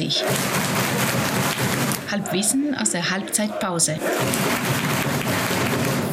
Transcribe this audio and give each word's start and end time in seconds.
2020. 0.00 0.24
Halbwissen 2.10 2.74
aus 2.74 2.90
der 2.90 3.10
Halbzeitpause. 3.10 3.96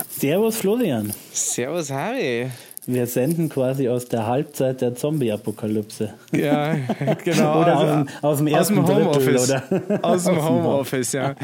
Servus 0.09 0.57
Florian. 0.57 1.13
Servus 1.31 1.91
Harry. 1.91 2.49
Wir 2.85 3.05
senden 3.05 3.49
quasi 3.49 3.89
aus 3.89 4.07
der 4.07 4.25
Halbzeit 4.25 4.81
der 4.81 4.95
Zombie-Apokalypse. 4.95 6.13
Ja, 6.31 6.75
genau. 7.23 7.61
oder 7.61 7.77
also, 7.77 8.05
aus, 8.21 8.37
dem 8.37 8.47
ersten 8.47 8.79
aus 8.79 8.87
dem 8.87 8.95
Homeoffice. 8.95 9.49
Oder? 9.49 9.99
Aus 10.03 10.23
dem 10.23 10.43
Homeoffice, 10.49 11.11
ja. 11.13 11.35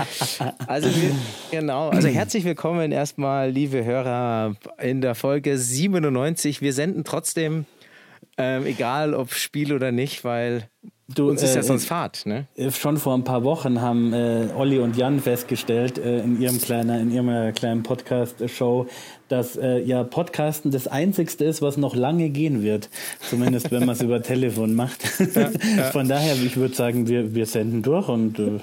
Also 0.67 0.87
wir, 0.89 1.11
genau. 1.51 1.89
Also 1.89 2.07
herzlich 2.07 2.45
willkommen 2.45 2.91
erstmal, 2.93 3.49
liebe 3.49 3.83
Hörer, 3.83 4.55
in 4.81 5.01
der 5.01 5.15
Folge 5.15 5.57
97. 5.57 6.61
Wir 6.61 6.71
senden 6.71 7.03
trotzdem, 7.03 7.65
ähm, 8.37 8.65
egal 8.65 9.13
ob 9.13 9.33
Spiel 9.33 9.73
oder 9.73 9.91
nicht, 9.91 10.23
weil 10.23 10.69
Du, 11.15 11.29
Uns 11.29 11.43
ist 11.43 11.55
ja 11.55 11.61
äh, 11.61 11.63
sonst 11.63 11.85
Fahrt, 11.85 12.25
ne? 12.25 12.47
Äh, 12.55 12.71
schon 12.71 12.97
vor 12.97 13.13
ein 13.13 13.23
paar 13.23 13.43
Wochen 13.43 13.81
haben 13.81 14.13
äh, 14.13 14.47
Olli 14.55 14.79
und 14.79 14.97
Jan 14.97 15.19
festgestellt 15.19 15.97
äh, 15.97 16.19
in 16.19 16.41
ihrem 16.41 16.59
kleinen, 16.59 17.11
in 17.11 17.11
ihrer 17.11 17.51
kleinen 17.51 17.83
Podcast-Show, 17.83 18.87
dass 19.27 19.55
äh, 19.55 19.79
ja 19.79 20.03
Podcasten 20.03 20.71
das 20.71 20.87
Einzigste 20.87 21.45
ist, 21.45 21.61
was 21.61 21.77
noch 21.77 21.95
lange 21.95 22.29
gehen 22.29 22.63
wird. 22.63 22.89
Zumindest 23.29 23.71
wenn 23.71 23.85
man 23.85 23.95
es 23.95 24.01
über 24.03 24.21
Telefon 24.21 24.75
macht. 24.75 25.03
Ja, 25.35 25.49
ja. 25.77 25.83
Von 25.91 26.07
daher, 26.07 26.35
ich 26.35 26.57
würde 26.57 26.75
sagen, 26.75 27.07
wir, 27.07 27.35
wir 27.35 27.45
senden 27.45 27.81
durch 27.81 28.07
und 28.07 28.39
äh, 28.39 28.59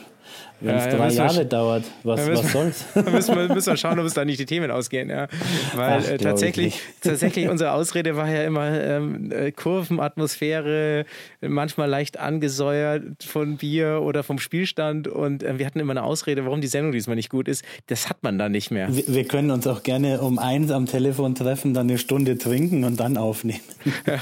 wenn 0.60 0.76
es 0.76 0.86
ja, 0.86 0.96
drei 0.96 1.10
Jahre 1.10 1.46
dauert, 1.46 1.84
was, 2.02 2.26
müssen, 2.26 2.44
was 2.44 2.52
soll's? 2.52 2.84
müssen, 3.12 3.36
wir, 3.36 3.54
müssen 3.54 3.72
wir 3.72 3.76
schauen, 3.76 3.98
ob 3.98 4.06
es 4.06 4.14
da 4.14 4.24
nicht 4.24 4.40
die 4.40 4.46
Themen 4.46 4.70
ausgehen. 4.70 5.08
Ja. 5.08 5.28
Weil 5.74 6.02
Ach, 6.04 6.08
äh, 6.08 6.18
tatsächlich, 6.18 6.80
tatsächlich 7.00 7.48
unsere 7.48 7.72
Ausrede 7.72 8.16
war 8.16 8.28
ja 8.28 8.44
immer 8.44 8.68
ähm, 8.80 9.32
äh, 9.32 9.52
Kurvenatmosphäre, 9.52 11.06
manchmal 11.40 11.88
leicht 11.88 12.18
angesäuert 12.18 13.24
von 13.24 13.56
Bier 13.56 14.00
oder 14.02 14.22
vom 14.22 14.38
Spielstand. 14.38 15.08
Und 15.08 15.42
äh, 15.42 15.58
wir 15.58 15.66
hatten 15.66 15.80
immer 15.80 15.92
eine 15.92 16.02
Ausrede, 16.02 16.44
warum 16.44 16.60
die 16.60 16.68
Sendung 16.68 16.92
diesmal 16.92 17.16
nicht 17.16 17.30
gut 17.30 17.48
ist. 17.48 17.64
Das 17.86 18.08
hat 18.08 18.22
man 18.22 18.38
da 18.38 18.48
nicht 18.48 18.70
mehr. 18.70 18.94
Wir, 18.94 19.04
wir 19.06 19.24
können 19.24 19.50
uns 19.50 19.66
auch 19.66 19.82
gerne 19.82 20.20
um 20.20 20.38
eins 20.38 20.70
am 20.70 20.86
Telefon 20.86 21.34
treffen, 21.34 21.74
dann 21.74 21.88
eine 21.88 21.98
Stunde 21.98 22.38
trinken 22.38 22.84
und 22.84 23.00
dann 23.00 23.16
aufnehmen. 23.16 23.60
Ja, 24.06 24.18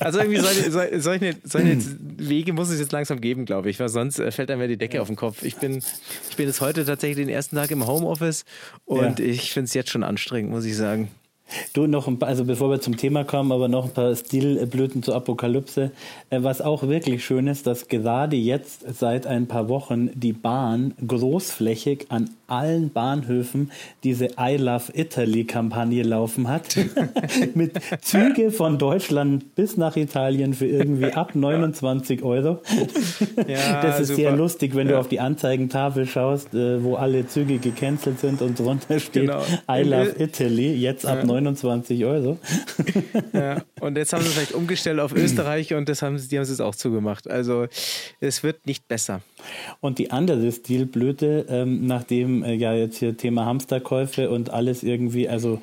also 0.00 0.18
irgendwie 0.18 0.38
solche, 0.38 1.00
solche, 1.00 1.36
solche 1.44 1.78
Wege 2.16 2.52
muss 2.52 2.70
es 2.70 2.80
jetzt 2.80 2.92
langsam 2.92 3.20
geben, 3.20 3.44
glaube 3.44 3.70
ich, 3.70 3.78
weil 3.78 3.88
sonst 3.88 4.18
äh, 4.18 4.30
fällt 4.30 4.50
einem 4.50 4.62
ja 4.62 4.66
die 4.66 4.73
Decke 4.76 4.96
ja. 4.96 5.02
auf 5.02 5.08
den 5.08 5.16
Kopf. 5.16 5.42
Ich 5.42 5.56
bin, 5.56 5.82
ich 6.30 6.36
bin 6.36 6.46
jetzt 6.46 6.60
heute 6.60 6.84
tatsächlich 6.84 7.26
den 7.26 7.32
ersten 7.32 7.56
Tag 7.56 7.70
im 7.70 7.86
Homeoffice 7.86 8.44
und 8.84 9.18
ja. 9.18 9.24
ich 9.24 9.52
finde 9.52 9.66
es 9.66 9.74
jetzt 9.74 9.90
schon 9.90 10.02
anstrengend, 10.02 10.50
muss 10.50 10.64
ich 10.64 10.76
sagen. 10.76 11.08
Du 11.74 11.86
noch 11.86 12.08
ein 12.08 12.18
paar, 12.18 12.30
also 12.30 12.44
bevor 12.44 12.70
wir 12.70 12.80
zum 12.80 12.96
Thema 12.96 13.22
kommen, 13.24 13.52
aber 13.52 13.68
noch 13.68 13.84
ein 13.84 13.90
paar 13.90 14.16
Stilblüten 14.16 15.02
zur 15.02 15.14
Apokalypse. 15.14 15.90
Äh, 16.30 16.42
was 16.42 16.62
auch 16.62 16.84
wirklich 16.84 17.24
schön 17.24 17.46
ist, 17.46 17.66
dass 17.66 17.88
gerade 17.88 18.36
jetzt 18.36 18.84
seit 18.98 19.26
ein 19.26 19.46
paar 19.46 19.68
Wochen 19.68 20.10
die 20.14 20.32
Bahn 20.32 20.94
großflächig 21.06 22.06
an 22.08 22.30
allen 22.46 22.90
Bahnhöfen 22.90 23.70
diese 24.02 24.28
I 24.38 24.56
Love 24.56 24.92
Italy 24.94 25.44
Kampagne 25.44 26.02
laufen 26.02 26.48
hat. 26.48 26.76
Mit 27.54 27.72
Züge 28.00 28.50
von 28.50 28.78
Deutschland 28.78 29.54
bis 29.54 29.76
nach 29.76 29.96
Italien 29.96 30.54
für 30.54 30.66
irgendwie 30.66 31.12
ab 31.12 31.34
29 31.34 32.22
Euro. 32.22 32.60
Ja, 33.46 33.82
das 33.82 34.00
ist 34.00 34.08
super. 34.08 34.20
sehr 34.20 34.36
lustig, 34.36 34.74
wenn 34.74 34.88
ja. 34.88 34.94
du 34.94 35.00
auf 35.00 35.08
die 35.08 35.20
Anzeigentafel 35.20 36.06
schaust, 36.06 36.54
äh, 36.54 36.82
wo 36.82 36.96
alle 36.96 37.26
Züge 37.26 37.58
gecancelt 37.58 38.20
sind 38.20 38.42
und 38.42 38.58
drunter 38.58 38.98
steht 39.00 39.26
genau. 39.26 39.42
I 39.70 39.82
Love 39.82 40.14
Italy, 40.18 40.74
jetzt 40.74 41.06
ab 41.06 41.18
ja. 41.20 41.24
29 41.24 42.04
Euro. 42.04 42.38
ja. 43.32 43.56
Und 43.84 43.98
jetzt 43.98 44.14
haben 44.14 44.22
sie 44.22 44.30
vielleicht 44.30 44.52
umgestellt 44.52 44.98
auf 44.98 45.14
Österreich 45.14 45.74
und 45.74 45.90
das 45.90 46.00
haben 46.00 46.18
sie, 46.18 46.28
die 46.28 46.38
haben 46.38 46.44
es 46.44 46.48
jetzt 46.48 46.62
auch 46.62 46.74
zugemacht. 46.74 47.28
Also 47.28 47.66
es 48.18 48.42
wird 48.42 48.66
nicht 48.66 48.88
besser. 48.88 49.20
Und 49.80 49.98
die 49.98 50.10
andere 50.10 50.50
Stilblüte, 50.50 51.44
ähm, 51.50 51.86
nachdem 51.86 52.42
äh, 52.44 52.54
ja 52.54 52.72
jetzt 52.72 52.96
hier 52.96 53.14
Thema 53.18 53.44
Hamsterkäufe 53.44 54.30
und 54.30 54.48
alles 54.48 54.82
irgendwie, 54.82 55.28
also 55.28 55.60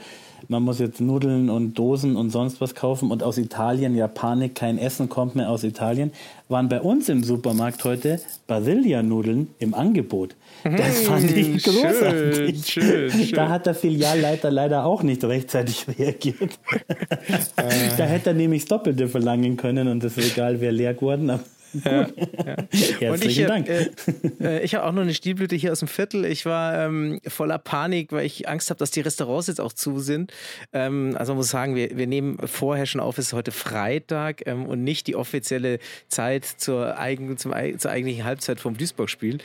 man 0.48 0.64
muss 0.64 0.80
jetzt 0.80 1.02
Nudeln 1.02 1.50
und 1.50 1.78
Dosen 1.78 2.16
und 2.16 2.30
sonst 2.30 2.62
was 2.62 2.76
kaufen 2.76 3.12
und 3.12 3.24
aus 3.24 3.38
Italien, 3.38 3.96
ja 3.96 4.08
Panik, 4.08 4.56
kein 4.56 4.78
Essen 4.78 5.10
kommt 5.10 5.36
mehr 5.36 5.50
aus 5.50 5.64
Italien, 5.64 6.12
waren 6.50 6.70
bei 6.70 6.82
uns 6.82 7.10
im 7.10 7.24
Supermarkt 7.24 7.84
heute 7.84 8.20
Basilia-Nudeln 8.48 9.50
im 9.60 9.74
Angebot. 9.74 10.36
Das 10.64 11.00
hm, 11.00 11.06
fand 11.06 11.32
ich 11.32 11.64
großartig. 11.64 12.66
Schön, 12.66 12.84
schön, 12.84 13.12
schön. 13.12 13.36
Da 13.36 13.50
hat 13.50 13.66
der 13.66 13.76
Filialleiter 13.76 14.52
leider 14.52 14.86
auch 14.86 15.04
nicht 15.04 15.24
rechtzeitig 15.24 15.86
reagiert. 16.00 16.60
Äh. 17.56 17.96
da 17.98 18.06
hätte 18.06 18.32
er 18.32 18.36
nämlich 18.36 18.64
das 18.64 18.70
Doppelte 18.70 19.08
verlangen 19.08 19.58
können 19.58 19.88
und 19.88 20.04
das 20.04 20.18
Regal 20.18 20.62
wäre 20.62 20.74
leer 20.74 20.94
geworden. 20.94 21.40
Ja, 21.74 22.02
ja. 22.02 22.08
Herzlichen 23.00 23.42
ich, 23.42 23.48
Dank. 23.48 23.70
Äh, 23.70 23.90
äh, 24.42 24.64
ich 24.64 24.76
habe 24.76 24.86
auch 24.86 24.92
noch 24.92 25.02
eine 25.02 25.14
Stilblüte 25.14 25.56
hier 25.56 25.72
aus 25.72 25.80
dem 25.80 25.88
Viertel. 25.88 26.26
Ich 26.26 26.46
war 26.46 26.86
ähm, 26.86 27.20
voller 27.28 27.58
Panik, 27.58 28.12
weil 28.12 28.26
ich 28.26 28.48
Angst 28.48 28.70
habe, 28.70 28.78
dass 28.80 28.92
die 28.92 29.02
Restaurants 29.02 29.48
jetzt 29.48 29.62
auch 29.62 29.74
zu 29.74 30.00
sind. 30.00 30.34
Ähm, 30.74 31.16
also 31.18 31.34
man 31.34 31.38
muss 31.38 31.50
sagen, 31.50 31.76
wir, 31.76 31.98
wir 31.98 32.08
nehmen 32.08 32.38
vorher 32.46 32.86
schon 32.86 33.02
auf, 33.02 33.18
es 33.18 33.28
ist 33.28 33.34
heute 33.34 33.52
Freitag 33.52 34.46
ähm, 34.48 34.66
und 34.66 34.84
nicht 34.84 35.08
die 35.08 35.16
offizielle 35.16 35.80
Zeit 36.08 36.46
zur, 36.46 36.98
eigen, 36.98 37.38
zum, 37.38 37.54
zur 37.78 37.92
eigentlichen 37.92 38.24
Halbzeit 38.24 38.60
vom 38.60 38.78
Duisburg-Spiel. 38.78 39.40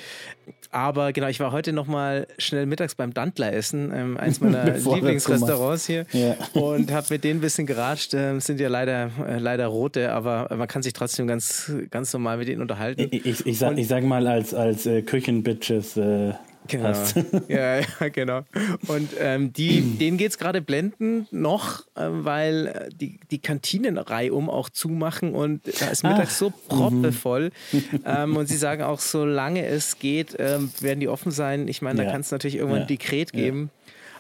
Aber 0.70 1.12
genau, 1.12 1.28
ich 1.28 1.40
war 1.40 1.52
heute 1.52 1.72
noch 1.72 1.86
mal 1.86 2.26
schnell 2.38 2.66
mittags 2.66 2.94
beim 2.94 3.14
Dantler 3.14 3.52
essen, 3.52 3.92
ähm, 3.94 4.16
eins 4.16 4.40
meiner 4.40 4.64
Lieblingsrestaurants 4.76 5.86
hier, 5.86 6.06
ja. 6.12 6.36
und 6.54 6.92
habe 6.92 7.06
mit 7.10 7.24
denen 7.24 7.38
ein 7.38 7.40
bisschen 7.40 7.66
geratscht. 7.66 8.14
Ähm, 8.14 8.40
sind 8.40 8.60
ja 8.60 8.68
leider, 8.68 9.10
äh, 9.26 9.38
leider 9.38 9.68
rote, 9.68 10.12
aber 10.12 10.54
man 10.56 10.68
kann 10.68 10.82
sich 10.82 10.92
trotzdem 10.92 11.26
ganz, 11.26 11.72
ganz 11.90 12.10
normal 12.16 12.38
mit 12.38 12.48
denen 12.48 12.62
unterhalten. 12.62 13.08
Ich, 13.10 13.26
ich, 13.26 13.46
ich, 13.46 13.58
sag, 13.58 13.78
ich 13.78 13.88
sag 13.88 14.04
mal 14.04 14.26
als, 14.26 14.54
als 14.54 14.86
äh, 14.86 15.02
Küchenbitches 15.02 15.96
äh, 15.96 16.32
Genau. 16.68 16.92
ja, 17.48 17.78
ja, 17.78 18.08
genau. 18.12 18.40
Und 18.86 19.10
ähm, 19.20 19.52
die, 19.52 19.80
denen 19.82 20.16
geht 20.16 20.30
es 20.30 20.38
gerade 20.38 20.60
blendend 20.60 21.32
noch, 21.32 21.80
äh, 21.94 22.08
weil 22.08 22.88
die, 22.94 23.20
die 23.30 23.38
Kantinenreihe 23.38 24.32
um 24.32 24.50
auch 24.50 24.68
zumachen 24.68 25.34
und 25.34 25.62
da 25.80 25.86
ist 25.86 26.02
mittags 26.02 26.34
Ach. 26.34 26.38
so 26.38 26.52
proppevoll. 26.68 27.50
Mhm. 27.72 27.82
ähm, 28.04 28.36
und 28.36 28.48
sie 28.48 28.56
sagen 28.56 28.82
auch, 28.82 29.00
solange 29.00 29.64
es 29.64 29.98
geht, 29.98 30.36
ähm, 30.38 30.70
werden 30.80 31.00
die 31.00 31.08
offen 31.08 31.30
sein. 31.30 31.68
Ich 31.68 31.82
meine, 31.82 32.00
ja. 32.00 32.06
da 32.06 32.12
kann 32.12 32.20
es 32.22 32.30
natürlich 32.30 32.56
irgendwann 32.56 32.80
ja. 32.80 32.84
ein 32.84 32.88
Dekret 32.88 33.32
geben. 33.32 33.70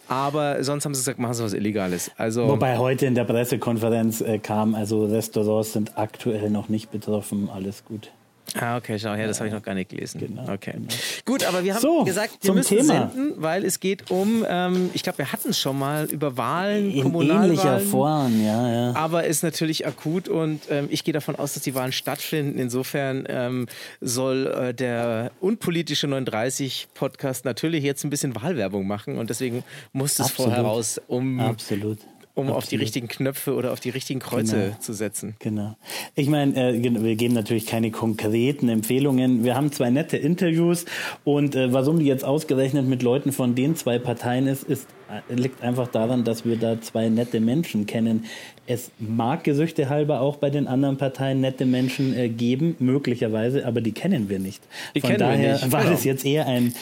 Aber 0.08 0.62
sonst 0.62 0.84
haben 0.84 0.94
sie 0.94 1.00
gesagt, 1.00 1.18
machen 1.18 1.34
sie 1.34 1.42
was 1.42 1.52
Illegales. 1.52 2.10
Also 2.16 2.48
Wobei 2.48 2.78
heute 2.78 3.06
in 3.06 3.14
der 3.14 3.24
Pressekonferenz 3.24 4.20
äh, 4.20 4.38
kam, 4.38 4.74
also 4.74 5.04
Restaurants 5.04 5.72
sind 5.72 5.98
aktuell 5.98 6.50
noch 6.50 6.68
nicht 6.68 6.90
betroffen, 6.90 7.50
alles 7.52 7.84
gut. 7.84 8.10
Ah, 8.54 8.76
okay, 8.76 8.98
schau 8.98 9.14
her, 9.14 9.26
das 9.26 9.38
habe 9.40 9.48
ich 9.48 9.54
noch 9.54 9.62
gar 9.62 9.74
nicht 9.74 9.90
gelesen. 9.90 10.20
Genau, 10.20 10.52
okay. 10.52 10.72
Genau. 10.74 10.88
Gut, 11.24 11.44
aber 11.44 11.64
wir 11.64 11.74
haben 11.74 11.80
so, 11.80 12.04
gesagt, 12.04 12.38
wir 12.42 12.52
müssen 12.52 12.78
Thema. 12.78 13.10
senden, 13.10 13.34
weil 13.36 13.64
es 13.64 13.80
geht 13.80 14.10
um, 14.10 14.46
ähm, 14.48 14.90
ich 14.94 15.02
glaube, 15.02 15.18
wir 15.18 15.32
hatten 15.32 15.50
es 15.50 15.58
schon 15.58 15.78
mal 15.78 16.06
über 16.06 16.36
Wahlen, 16.36 16.90
In 16.90 17.02
Kommunalwahlen. 17.02 17.50
ähnlicher 17.50 17.80
Form, 17.80 18.44
ja, 18.44 18.70
ja. 18.70 18.94
Aber 18.94 19.24
ist 19.24 19.42
natürlich 19.42 19.86
akut 19.86 20.28
und 20.28 20.62
ähm, 20.70 20.88
ich 20.90 21.04
gehe 21.04 21.12
davon 21.12 21.36
aus, 21.36 21.54
dass 21.54 21.62
die 21.62 21.74
Wahlen 21.74 21.92
stattfinden. 21.92 22.58
Insofern 22.58 23.24
ähm, 23.28 23.66
soll 24.00 24.46
äh, 24.46 24.74
der 24.74 25.32
unpolitische 25.40 26.06
39 26.06 26.88
Podcast 26.94 27.44
natürlich 27.44 27.82
jetzt 27.84 28.04
ein 28.04 28.10
bisschen 28.10 28.34
Wahlwerbung 28.34 28.86
machen 28.86 29.18
und 29.18 29.30
deswegen 29.30 29.64
muss 29.92 30.18
es 30.18 30.30
vorher 30.30 30.62
raus, 30.62 31.00
um 31.08 31.40
Absolut 31.40 31.98
um 32.36 32.48
Absolut. 32.48 32.56
auf 32.62 32.68
die 32.68 32.76
richtigen 32.76 33.08
Knöpfe 33.08 33.54
oder 33.54 33.72
auf 33.72 33.80
die 33.80 33.88
richtigen 33.88 34.20
Kreuze 34.20 34.56
genau. 34.56 34.76
zu 34.78 34.92
setzen. 34.92 35.36
Genau. 35.38 35.74
Ich 36.14 36.28
meine, 36.28 36.54
äh, 36.54 36.82
wir 36.82 37.16
geben 37.16 37.32
natürlich 37.32 37.64
keine 37.64 37.90
konkreten 37.90 38.68
Empfehlungen. 38.68 39.42
Wir 39.42 39.56
haben 39.56 39.72
zwei 39.72 39.88
nette 39.88 40.18
Interviews 40.18 40.84
und 41.24 41.56
äh, 41.56 41.72
warum 41.72 41.98
die 41.98 42.04
jetzt 42.04 42.24
ausgerechnet 42.24 42.86
mit 42.86 43.02
Leuten 43.02 43.32
von 43.32 43.54
den 43.54 43.74
zwei 43.74 43.98
Parteien 43.98 44.46
ist, 44.48 44.64
ist 44.64 44.86
äh, 45.08 45.34
liegt 45.34 45.62
einfach 45.62 45.88
daran, 45.88 46.24
dass 46.24 46.44
wir 46.44 46.56
da 46.56 46.78
zwei 46.78 47.08
nette 47.08 47.40
Menschen 47.40 47.86
kennen. 47.86 48.26
Es 48.66 48.90
mag 48.98 49.42
Gesüchte 49.42 49.88
halber 49.88 50.20
auch 50.20 50.36
bei 50.36 50.50
den 50.50 50.66
anderen 50.66 50.98
Parteien 50.98 51.40
nette 51.40 51.64
Menschen 51.64 52.14
äh, 52.14 52.28
geben, 52.28 52.76
möglicherweise, 52.80 53.64
aber 53.64 53.80
die 53.80 53.92
kennen 53.92 54.28
wir 54.28 54.40
nicht. 54.40 54.62
Die 54.94 55.00
Von 55.00 55.16
daher 55.16 55.54
nicht. 55.54 55.72
war 55.72 55.84
genau. 55.84 55.94
es 55.94 56.04
jetzt 56.04 56.26
eher 56.26 56.46
ein 56.46 56.74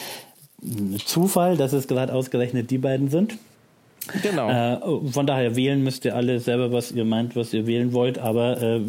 Zufall, 1.05 1.55
dass 1.55 1.71
es 1.71 1.87
gerade 1.87 2.13
ausgerechnet 2.13 2.71
die 2.71 2.77
beiden 2.77 3.09
sind. 3.09 3.37
Genau. 4.21 4.49
Äh, 4.49 5.11
von 5.11 5.25
daher 5.25 5.55
wählen 5.55 5.83
müsst 5.83 6.05
ihr 6.05 6.15
alle 6.15 6.39
selber, 6.39 6.71
was 6.71 6.91
ihr 6.91 7.05
meint, 7.05 7.35
was 7.35 7.53
ihr 7.53 7.65
wählen 7.67 7.93
wollt, 7.93 8.17
aber 8.17 8.61
äh, 8.61 8.81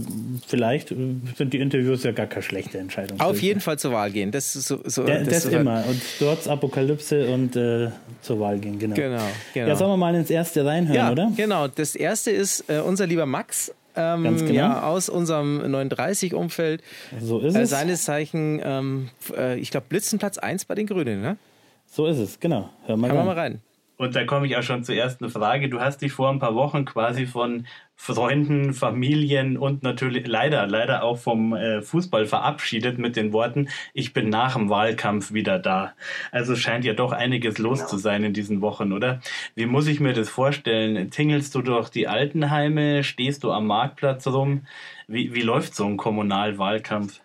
vielleicht 0.46 0.88
sind 0.88 1.52
die 1.52 1.58
Interviews 1.58 2.02
ja 2.02 2.12
gar 2.12 2.26
keine 2.26 2.42
schlechte 2.42 2.78
Entscheidung. 2.78 3.20
Auf 3.20 3.40
jeden 3.40 3.60
Fall 3.60 3.78
zur 3.78 3.92
Wahl 3.92 4.10
gehen. 4.10 4.30
Das 4.30 4.56
ist 4.56 4.68
so, 4.68 4.78
so 4.84 5.06
ja, 5.06 5.18
das, 5.18 5.28
das 5.28 5.42
so 5.44 5.50
immer. 5.50 5.84
Und 5.88 6.00
dort 6.20 6.46
Apokalypse 6.48 7.28
und 7.28 7.56
äh, 7.56 7.90
zur 8.22 8.40
Wahl 8.40 8.58
gehen, 8.58 8.78
genau. 8.78 8.94
Genau, 8.94 9.22
genau. 9.54 9.68
Ja, 9.68 9.76
sollen 9.76 9.90
wir 9.90 9.96
mal 9.96 10.14
ins 10.14 10.30
erste 10.30 10.64
reinhören, 10.64 10.96
ja, 10.96 11.10
oder? 11.10 11.32
Genau. 11.36 11.68
Das 11.68 11.94
erste 11.94 12.30
ist 12.30 12.68
äh, 12.68 12.80
unser 12.80 13.06
lieber 13.06 13.26
Max. 13.26 13.72
Ähm, 13.98 14.24
genau. 14.24 14.52
Ja, 14.52 14.82
aus 14.82 15.08
unserem 15.08 15.62
39-Umfeld. 15.62 16.82
So 17.18 17.40
ist 17.40 17.54
äh, 17.54 17.62
es. 17.62 17.70
seines 17.70 18.04
Zeichen, 18.04 18.60
ähm, 18.62 19.08
äh, 19.34 19.58
ich 19.58 19.70
glaube, 19.70 19.86
Blitzenplatz 19.88 20.36
1 20.36 20.66
bei 20.66 20.74
den 20.74 20.86
Grünen, 20.86 21.22
ne? 21.22 21.38
So 21.90 22.04
ist 22.06 22.18
es, 22.18 22.38
genau. 22.38 22.68
Hör 22.84 22.96
mal 22.98 23.10
Hör 23.10 23.18
rein. 23.18 23.26
Mal 23.26 23.32
rein. 23.34 23.60
Und 23.96 24.14
da 24.14 24.25
komme 24.25 24.46
ich 24.46 24.56
auch 24.56 24.62
schon 24.62 24.84
zur 24.84 24.94
ersten 24.94 25.31
Frage. 25.31 25.69
Du 25.69 25.81
hast 25.81 26.02
dich 26.02 26.12
vor 26.12 26.28
ein 26.31 26.38
paar 26.38 26.54
Wochen 26.54 26.84
quasi 26.84 27.26
von 27.26 27.66
Freunden, 27.94 28.75
Familien 28.75 29.56
und 29.56 29.82
natürlich 29.82 30.26
leider, 30.26 30.66
leider 30.66 31.02
auch 31.02 31.16
vom 31.16 31.54
äh, 31.54 31.81
Fußball 31.81 32.26
verabschiedet 32.26 32.98
mit 32.98 33.16
den 33.16 33.32
Worten, 33.32 33.69
ich 33.94 34.12
bin 34.12 34.28
nach 34.28 34.54
dem 34.54 34.69
Wahlkampf 34.69 35.32
wieder 35.32 35.58
da. 35.58 35.94
Also 36.31 36.56
scheint 36.56 36.84
ja 36.84 36.93
doch 36.93 37.12
einiges 37.12 37.56
los 37.56 37.78
genau. 37.78 37.90
zu 37.90 37.96
sein 37.96 38.22
in 38.22 38.34
diesen 38.34 38.60
Wochen, 38.60 38.93
oder? 38.93 39.20
Wie 39.54 39.64
muss 39.64 39.88
ich 39.88 39.99
mir 39.99 40.12
das 40.12 40.28
vorstellen? 40.28 41.10
Tingelst 41.10 41.54
du 41.54 41.62
durch 41.62 41.88
die 41.88 42.06
Altenheime? 42.06 43.02
Stehst 43.02 43.44
du 43.44 43.50
am 43.50 43.66
Marktplatz 43.66 44.26
rum? 44.26 44.66
Wie, 45.08 45.34
wie 45.34 45.42
läuft 45.42 45.75
so 45.75 45.87
ein 45.87 45.96
Kommunalwahlkampf? 45.96 47.20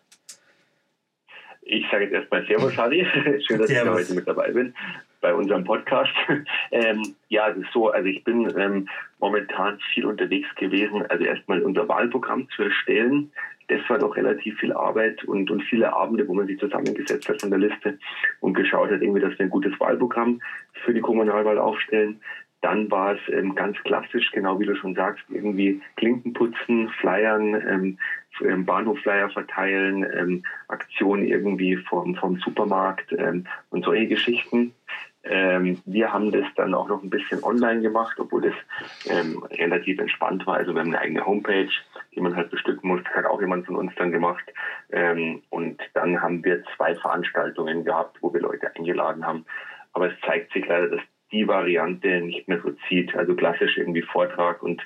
Ich 1.63 1.85
sage 1.91 2.05
jetzt 2.05 2.13
erstmal 2.13 2.45
Servus, 2.47 2.77
Harry. 2.77 3.05
Schön, 3.45 3.59
dass 3.59 3.67
Servus. 3.67 4.01
ich 4.01 4.07
heute 4.07 4.13
mit 4.15 4.27
dabei 4.27 4.51
bin 4.51 4.73
bei 5.21 5.33
unserem 5.33 5.63
Podcast. 5.63 6.11
ähm, 6.71 7.01
ja, 7.29 7.49
es 7.49 7.57
ist 7.57 7.71
so, 7.71 7.89
also 7.89 8.07
ich 8.07 8.23
bin 8.23 8.51
ähm, 8.57 8.89
momentan 9.19 9.79
viel 9.93 10.05
unterwegs 10.05 10.53
gewesen, 10.55 11.05
also 11.07 11.23
erstmal 11.23 11.61
unser 11.61 11.87
Wahlprogramm 11.87 12.49
zu 12.55 12.63
erstellen. 12.63 13.31
Das 13.67 13.79
war 13.87 13.99
doch 13.99 14.17
relativ 14.17 14.59
viel 14.59 14.73
Arbeit 14.73 15.23
und, 15.23 15.49
und 15.49 15.63
viele 15.63 15.93
Abende, 15.93 16.27
wo 16.27 16.33
man 16.33 16.47
sich 16.47 16.59
zusammengesetzt 16.59 17.29
hat 17.29 17.39
von 17.39 17.51
der 17.51 17.59
Liste 17.59 17.97
und 18.41 18.53
geschaut 18.53 18.91
hat, 18.91 19.01
irgendwie, 19.01 19.21
dass 19.21 19.37
wir 19.39 19.45
ein 19.45 19.49
gutes 19.49 19.79
Wahlprogramm 19.79 20.41
für 20.83 20.93
die 20.93 20.99
Kommunalwahl 20.99 21.57
aufstellen. 21.57 22.19
Dann 22.61 22.91
war 22.91 23.15
es 23.15 23.19
ähm, 23.33 23.55
ganz 23.55 23.77
klassisch, 23.83 24.29
genau 24.31 24.59
wie 24.59 24.65
du 24.65 24.75
schon 24.75 24.93
sagst, 24.93 25.23
irgendwie 25.29 25.81
Klinken 25.95 26.33
putzen, 26.33 26.89
Flyern, 26.99 27.55
ähm, 27.55 27.97
ähm, 28.45 28.65
Bahnhofflyer 28.65 29.29
verteilen, 29.29 30.05
ähm, 30.15 30.43
Aktionen 30.67 31.25
irgendwie 31.25 31.77
vom, 31.77 32.15
vom 32.15 32.37
Supermarkt 32.37 33.13
ähm, 33.17 33.45
und 33.71 33.83
solche 33.83 34.07
Geschichten. 34.07 34.73
Ähm, 35.23 35.81
wir 35.85 36.11
haben 36.11 36.31
das 36.31 36.45
dann 36.55 36.73
auch 36.73 36.87
noch 36.87 37.03
ein 37.03 37.09
bisschen 37.09 37.43
online 37.43 37.81
gemacht, 37.81 38.19
obwohl 38.19 38.41
das 38.41 38.55
ähm, 39.07 39.43
relativ 39.51 39.99
entspannt 39.99 40.47
war. 40.47 40.55
Also 40.55 40.73
wir 40.73 40.79
haben 40.79 40.89
eine 40.89 40.99
eigene 40.99 41.25
Homepage, 41.25 41.69
die 42.15 42.21
man 42.21 42.35
halt 42.35 42.49
bestücken 42.49 42.89
muss. 42.89 43.03
Das 43.03 43.13
hat 43.13 43.25
auch 43.25 43.39
jemand 43.39 43.67
von 43.67 43.75
uns 43.75 43.93
dann 43.95 44.11
gemacht. 44.11 44.43
Ähm, 44.91 45.43
und 45.49 45.79
dann 45.93 46.21
haben 46.21 46.43
wir 46.43 46.63
zwei 46.75 46.95
Veranstaltungen 46.95 47.85
gehabt, 47.85 48.17
wo 48.21 48.33
wir 48.33 48.41
Leute 48.41 48.75
eingeladen 48.75 49.25
haben. 49.25 49.45
Aber 49.93 50.11
es 50.11 50.19
zeigt 50.25 50.53
sich 50.53 50.65
leider, 50.65 50.87
dass 50.87 51.01
die 51.31 51.47
Variante 51.47 52.21
nicht 52.21 52.47
mehr 52.47 52.61
so 52.61 52.71
zieht. 52.87 53.15
Also 53.15 53.35
klassisch 53.35 53.77
irgendwie 53.77 54.01
Vortrag 54.01 54.63
und 54.63 54.81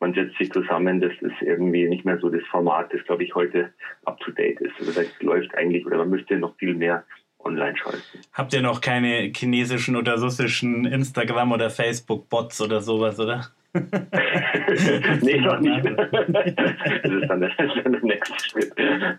man 0.00 0.12
setzt 0.12 0.36
sich 0.36 0.52
zusammen, 0.52 1.00
das 1.00 1.12
ist 1.20 1.40
irgendwie 1.40 1.88
nicht 1.88 2.04
mehr 2.04 2.18
so 2.18 2.28
das 2.28 2.42
Format, 2.50 2.92
das 2.92 3.02
glaube 3.04 3.24
ich 3.24 3.34
heute 3.34 3.72
up 4.04 4.18
to 4.20 4.32
date 4.32 4.60
ist. 4.60 4.74
Also 4.78 4.92
das 4.92 5.22
läuft 5.22 5.54
eigentlich 5.56 5.86
oder 5.86 5.98
man 5.98 6.10
müsste 6.10 6.36
noch 6.36 6.54
viel 6.56 6.74
mehr 6.74 7.04
online 7.44 7.76
schalten. 7.76 8.02
Habt 8.32 8.52
ihr 8.52 8.62
noch 8.62 8.80
keine 8.80 9.32
chinesischen 9.34 9.96
oder 9.96 10.18
russischen 10.18 10.84
Instagram- 10.84 11.52
oder 11.52 11.70
Facebook-Bots 11.70 12.60
oder 12.60 12.80
sowas, 12.80 13.18
oder? 13.18 13.50
nee, 15.22 15.40
noch 15.40 15.58
nicht. 15.58 15.84
das 15.84 17.12
ist 17.12 17.28
dann 17.28 17.40
der, 17.40 17.50
der 17.50 18.00
nächste 18.02 18.38
Schritt. 18.38 18.72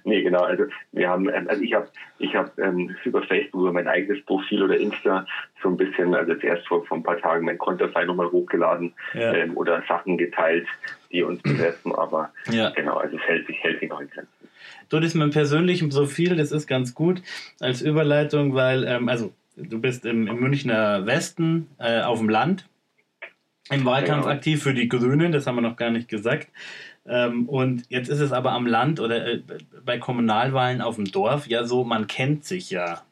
Nee, 0.06 0.22
genau. 0.24 0.44
Also 0.44 0.64
wir 0.94 1.10
haben, 1.10 1.30
ähm, 1.30 1.48
also 1.50 1.62
ich 1.62 1.74
habe 1.74 1.90
ich 2.20 2.34
hab, 2.34 2.58
ähm, 2.58 2.96
über 3.04 3.22
Facebook, 3.24 3.62
über 3.62 3.74
mein 3.74 3.88
eigenes 3.88 4.24
Profil 4.24 4.64
oder 4.64 4.78
Insta 4.78 5.26
so 5.62 5.70
ein 5.70 5.78
bisschen, 5.78 6.16
also 6.16 6.32
jetzt 6.32 6.44
erst 6.46 6.66
vor, 6.68 6.86
vor 6.86 6.98
ein 6.98 7.04
paar 7.04 7.18
Tagen 7.18 7.46
mein 7.46 7.58
Konterfei 7.58 8.06
nochmal 8.06 8.32
hochgeladen 8.32 8.94
ja. 9.14 9.34
ähm, 9.34 9.58
oder 9.58 9.84
Sachen 9.90 10.18
geteilt, 10.18 10.68
die 11.12 11.24
uns 11.24 11.42
betreffen, 11.44 11.94
aber 11.94 12.32
ja. 12.50 12.70
genau, 12.70 12.96
also 12.96 13.18
es 13.18 13.24
hält 13.24 13.48
sich, 13.48 13.62
hält 13.62 13.82
sich 13.82 13.90
noch 13.90 14.00
in 14.00 14.10
Grenzen. 14.10 14.35
Du, 14.90 15.00
das 15.00 15.14
mit 15.14 15.24
dem 15.24 15.32
persönlichen 15.32 15.90
Profil, 15.90 16.36
das 16.36 16.52
ist 16.52 16.68
ganz 16.68 16.94
gut 16.94 17.22
als 17.60 17.82
Überleitung, 17.82 18.54
weil, 18.54 18.84
ähm, 18.86 19.10
also 19.10 19.34
du 19.56 19.80
bist 19.80 20.06
im, 20.06 20.28
im 20.28 20.40
Münchner 20.40 21.06
Westen 21.06 21.68
äh, 21.78 22.02
auf 22.02 22.20
dem 22.20 22.30
Land, 22.30 22.66
im 23.70 23.86
Wahlkampf 23.86 24.24
genau. 24.24 24.36
aktiv 24.36 24.62
für 24.62 24.74
die 24.74 24.88
Grünen, 24.88 25.32
das 25.32 25.48
haben 25.48 25.56
wir 25.56 25.62
noch 25.62 25.78
gar 25.78 25.90
nicht 25.90 26.08
gesagt. 26.08 26.50
Ähm, 27.08 27.48
und 27.48 27.84
jetzt 27.90 28.10
ist 28.10 28.20
es 28.20 28.32
aber 28.32 28.52
am 28.52 28.66
Land 28.68 29.00
oder 29.00 29.28
äh, 29.28 29.42
bei 29.84 29.98
Kommunalwahlen 29.98 30.82
auf 30.82 30.96
dem 30.96 31.06
Dorf 31.06 31.48
ja 31.48 31.64
so, 31.64 31.84
man 31.84 32.08
kennt 32.08 32.46
sich 32.46 32.70
ja. 32.70 33.04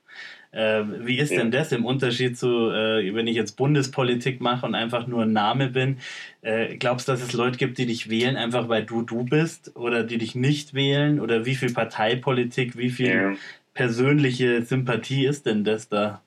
Äh, 0.53 0.83
wie 0.99 1.17
ist 1.17 1.31
ja. 1.31 1.39
denn 1.39 1.49
das 1.49 1.71
im 1.71 1.83
Unterschied 1.83 2.37
zu, 2.37 2.69
äh, 2.69 3.13
wenn 3.15 3.25
ich 3.25 3.35
jetzt 3.35 3.53
Bundespolitik 3.53 4.39
mache 4.39 4.65
und 4.67 4.75
einfach 4.75 5.07
nur 5.07 5.23
ein 5.23 5.33
Name 5.33 5.69
bin? 5.69 5.97
Äh, 6.41 6.77
glaubst 6.77 7.07
du, 7.07 7.11
dass 7.11 7.23
es 7.23 7.33
Leute 7.33 7.57
gibt, 7.57 7.79
die 7.79 7.87
dich 7.87 8.09
wählen, 8.09 8.37
einfach 8.37 8.69
weil 8.69 8.83
du 8.83 9.01
du 9.01 9.23
bist 9.23 9.75
oder 9.75 10.03
die 10.03 10.19
dich 10.19 10.35
nicht 10.35 10.75
wählen? 10.75 11.19
Oder 11.19 11.45
wie 11.45 11.55
viel 11.55 11.73
Parteipolitik, 11.73 12.77
wie 12.77 12.91
viel 12.91 13.15
ja. 13.15 13.33
persönliche 13.73 14.61
Sympathie 14.61 15.25
ist 15.25 15.47
denn 15.47 15.63
das 15.63 15.89
da? 15.89 16.21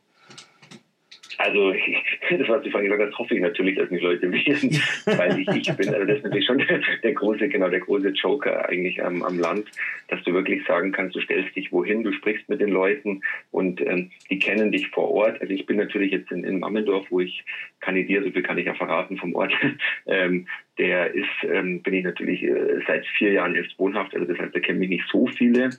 Also 1.39 1.71
ich, 1.71 1.97
das, 2.39 2.49
was 2.49 2.63
Sie 2.63 2.71
vorhin 2.71 2.91
gesagt 2.91 3.13
haben, 3.13 3.19
hoffe 3.19 3.35
ich 3.35 3.41
natürlich, 3.41 3.77
dass 3.77 3.91
mich 3.91 4.03
Leute 4.03 4.31
wählen, 4.33 4.81
weil 5.05 5.41
ich 5.41 5.49
ich 5.49 5.77
bin. 5.77 5.89
Also 5.93 6.07
das 6.07 6.19
ist 6.19 6.25
natürlich 6.25 6.47
schon 6.47 6.59
der, 6.59 6.81
der 7.03 7.13
große, 7.13 7.49
genau 7.49 7.69
der 7.69 7.81
große 7.81 8.09
Joker 8.09 8.69
eigentlich 8.69 9.03
am, 9.03 9.23
am 9.23 9.39
Land, 9.39 9.67
dass 10.09 10.23
du 10.25 10.33
wirklich 10.33 10.65
sagen 10.67 10.93
kannst, 10.93 11.17
du 11.17 11.21
stellst 11.21 11.55
dich 11.57 11.73
wohin, 11.73 12.03
du 12.03 12.13
sprichst 12.13 12.49
mit 12.49 12.61
den 12.61 12.71
Leuten 12.71 13.23
und 13.51 13.81
ähm, 13.81 14.11
die 14.31 14.39
kennen 14.39 14.73
dich 14.73 14.89
vor 14.89 15.11
Ort. 15.11 15.41
Also 15.41 15.53
ich 15.53 15.67
bin 15.67 15.77
natürlich 15.77 16.13
jetzt 16.13 16.31
in, 16.31 16.45
in 16.45 16.61
Mammendorf, 16.61 17.07
wo 17.11 17.21
ich 17.21 17.45
kandidiere, 17.81 18.25
so 18.25 18.31
viel 18.31 18.43
kann 18.43 18.59
ich 18.59 18.67
ja 18.67 18.75
verraten 18.75 19.17
vom 19.17 19.35
Ort. 19.35 19.53
ähm, 20.07 20.47
der 20.79 21.15
ist, 21.15 21.27
ähm, 21.43 21.83
bin 21.83 21.95
ich 21.95 22.05
natürlich 22.05 22.43
äh, 22.43 22.81
seit 22.87 23.07
vier 23.07 23.33
Jahren 23.33 23.55
erst 23.55 23.79
wohnhaft, 23.79 24.15
also 24.15 24.27
das 24.27 24.39
heißt, 24.39 24.55
da 24.55 24.61
kennen 24.61 24.79
mich 24.79 24.91
nicht 24.91 25.09
so 25.11 25.27
viele, 25.27 25.71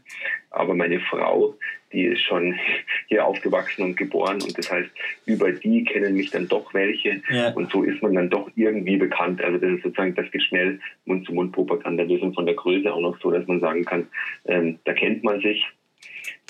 aber 0.50 0.74
meine 0.74 1.00
Frau, 1.02 1.56
die 1.92 2.04
ist 2.04 2.22
schon 2.22 2.56
hier 3.08 3.26
aufgewachsen 3.26 3.84
und 3.84 3.98
geboren 3.98 4.42
und 4.42 4.58
das 4.58 4.72
heißt, 4.72 4.90
über 5.26 5.52
die 5.52 5.84
kennen 5.84 6.16
mich 6.16 6.32
dann 6.32 6.48
doch 6.48 6.74
welche 6.74 7.22
ja. 7.30 7.52
und 7.54 7.72
so 7.72 7.84
ist 7.84 8.02
man 8.02 8.16
dann 8.16 8.30
doch 8.30 8.50
irgendwie 8.56 8.98
bekannt. 8.98 9.42
Also 9.42 9.58
das 9.58 9.72
ist 9.72 9.84
sozusagen, 9.84 10.16
das 10.16 10.30
geht 10.32 10.44
schnell 10.44 10.80
Mund-zu-Mund-Propaganda. 11.06 12.08
Wir 12.08 12.20
sind 12.20 12.36
von 12.36 12.46
der 12.46 12.56
Größe 12.56 12.94
auch 12.94 13.00
noch 13.00 13.20
so, 13.22 13.32
dass 13.32 13.48
man 13.48 13.60
sagen 13.60 13.86
kann, 13.86 14.08
ähm, 14.46 14.80
da 14.84 14.94
kennt 14.94 15.24
man 15.24 15.42
sich 15.42 15.66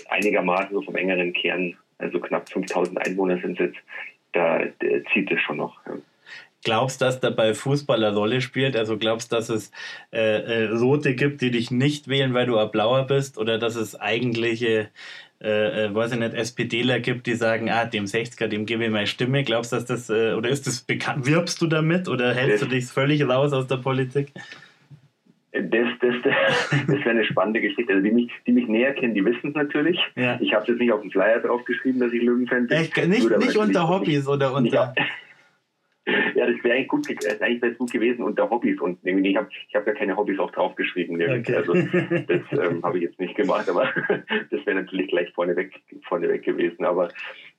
einigermaßen 0.10 0.74
so 0.74 0.82
vom 0.82 0.96
engeren 0.96 1.34
Kern, 1.34 1.76
also 1.98 2.20
knapp 2.20 2.50
5000 2.50 2.98
Einwohner 3.06 3.40
sind 3.40 3.60
es 3.60 3.68
jetzt, 3.68 3.80
da 4.34 4.62
zieht 5.14 5.32
es 5.32 5.42
schon 5.42 5.58
noch. 5.58 5.80
Ja. 5.86 5.94
Glaubst 6.64 7.00
du, 7.00 7.06
dass 7.06 7.20
dabei 7.20 7.54
Fußball 7.54 8.04
eine 8.04 8.16
Rolle 8.16 8.42
spielt? 8.42 8.76
Also 8.76 8.98
glaubst 8.98 9.32
du, 9.32 9.36
dass 9.36 9.50
es 9.50 9.72
äh, 10.12 10.66
äh, 10.66 10.70
Rote 10.70 11.16
gibt, 11.16 11.42
die 11.42 11.52
dich 11.52 11.72
nicht 11.72 12.08
wählen, 12.08 12.34
weil 12.34 12.46
du 12.46 12.58
ein 12.58 12.72
Blauer 12.72 13.08
bist? 13.08 13.38
Oder 13.38 13.58
dass 13.58 13.76
es 13.76 13.96
eigentliche, 13.98 14.90
äh, 15.42 15.86
äh, 15.86 15.94
weiß 15.94 16.14
ich 16.14 16.20
nicht, 16.20 16.34
SPDler 16.34 17.00
gibt, 17.00 17.28
die 17.28 17.36
sagen, 17.36 17.70
ah, 17.70 17.86
dem 17.86 18.06
60er, 18.06 18.48
dem 18.48 18.66
gebe 18.66 18.86
ich 18.86 18.92
meine 18.92 19.06
Stimme. 19.06 19.44
Glaubst 19.44 19.72
du, 19.72 19.76
dass 19.76 19.86
das, 19.86 20.10
äh, 20.10 20.34
oder 20.34 20.50
ist 20.50 20.66
das 20.66 20.82
bekannt? 20.82 21.28
Wirbst 21.28 21.62
du 21.62 21.68
damit 21.68 22.08
oder 22.08 22.34
hältst 22.34 22.64
du 22.64 22.68
dich 22.68 22.86
völlig 22.86 23.28
raus 23.28 23.54
aus 23.54 23.68
der 23.68 23.78
Politik? 23.78 24.32
Das, 25.52 25.88
das, 26.02 26.16
das, 26.24 26.34
das 26.88 27.00
wäre 27.00 27.10
eine 27.12 27.26
spannende 27.26 27.62
Geschichte. 27.62 27.94
Also 27.94 28.04
die 28.04 28.12
mich, 28.12 28.32
die 28.46 28.52
mich 28.52 28.68
näher 28.68 28.94
kennen, 28.94 29.14
die 29.14 29.24
wissen 29.24 29.50
es 29.50 29.56
natürlich. 29.56 30.00
Ja. 30.16 30.40
Ich 30.42 30.54
habe 30.54 30.64
es 30.64 30.70
jetzt 30.70 30.80
nicht 30.80 30.92
auf 30.92 31.02
dem 31.02 31.12
Flyer 31.12 31.40
draufgeschrieben, 31.40 32.00
dass 32.00 32.12
ich 32.12 32.22
Löwenfan 32.22 32.68
bin. 32.68 32.78
Echt? 32.78 32.98
Nicht, 33.08 33.38
nicht 33.38 33.58
unter 33.58 33.88
Hobbys 33.88 34.08
nicht, 34.08 34.28
oder 34.28 34.54
unter... 34.54 34.94
Ja, 36.36 36.46
das 36.50 36.64
wäre 36.64 36.76
eigentlich 36.76 36.88
gut, 36.88 37.10
äh, 37.10 37.44
eigentlich 37.44 37.78
gut 37.78 37.92
gewesen 37.92 38.24
unter 38.24 38.50
Hobbys 38.50 38.80
und 38.80 39.00
ich 39.04 39.36
habe 39.36 39.50
ich 39.68 39.76
hab 39.76 39.86
ja 39.86 39.94
keine 39.94 40.16
Hobbys 40.16 40.40
auch 40.40 40.52
draufgeschrieben. 40.52 41.16
Okay. 41.22 41.56
Also 41.56 41.74
das 42.28 42.42
ähm, 42.52 42.82
habe 42.84 42.98
ich 42.98 43.04
jetzt 43.04 43.20
nicht 43.20 43.36
gemacht, 43.36 43.70
aber 43.70 43.90
das 44.52 44.66
wäre 44.66 44.76
natürlich 44.76 45.10
gleich 45.10 45.32
vorneweg, 45.34 45.74
vorneweg 46.08 46.44
gewesen. 46.44 46.86
Aber 46.86 47.10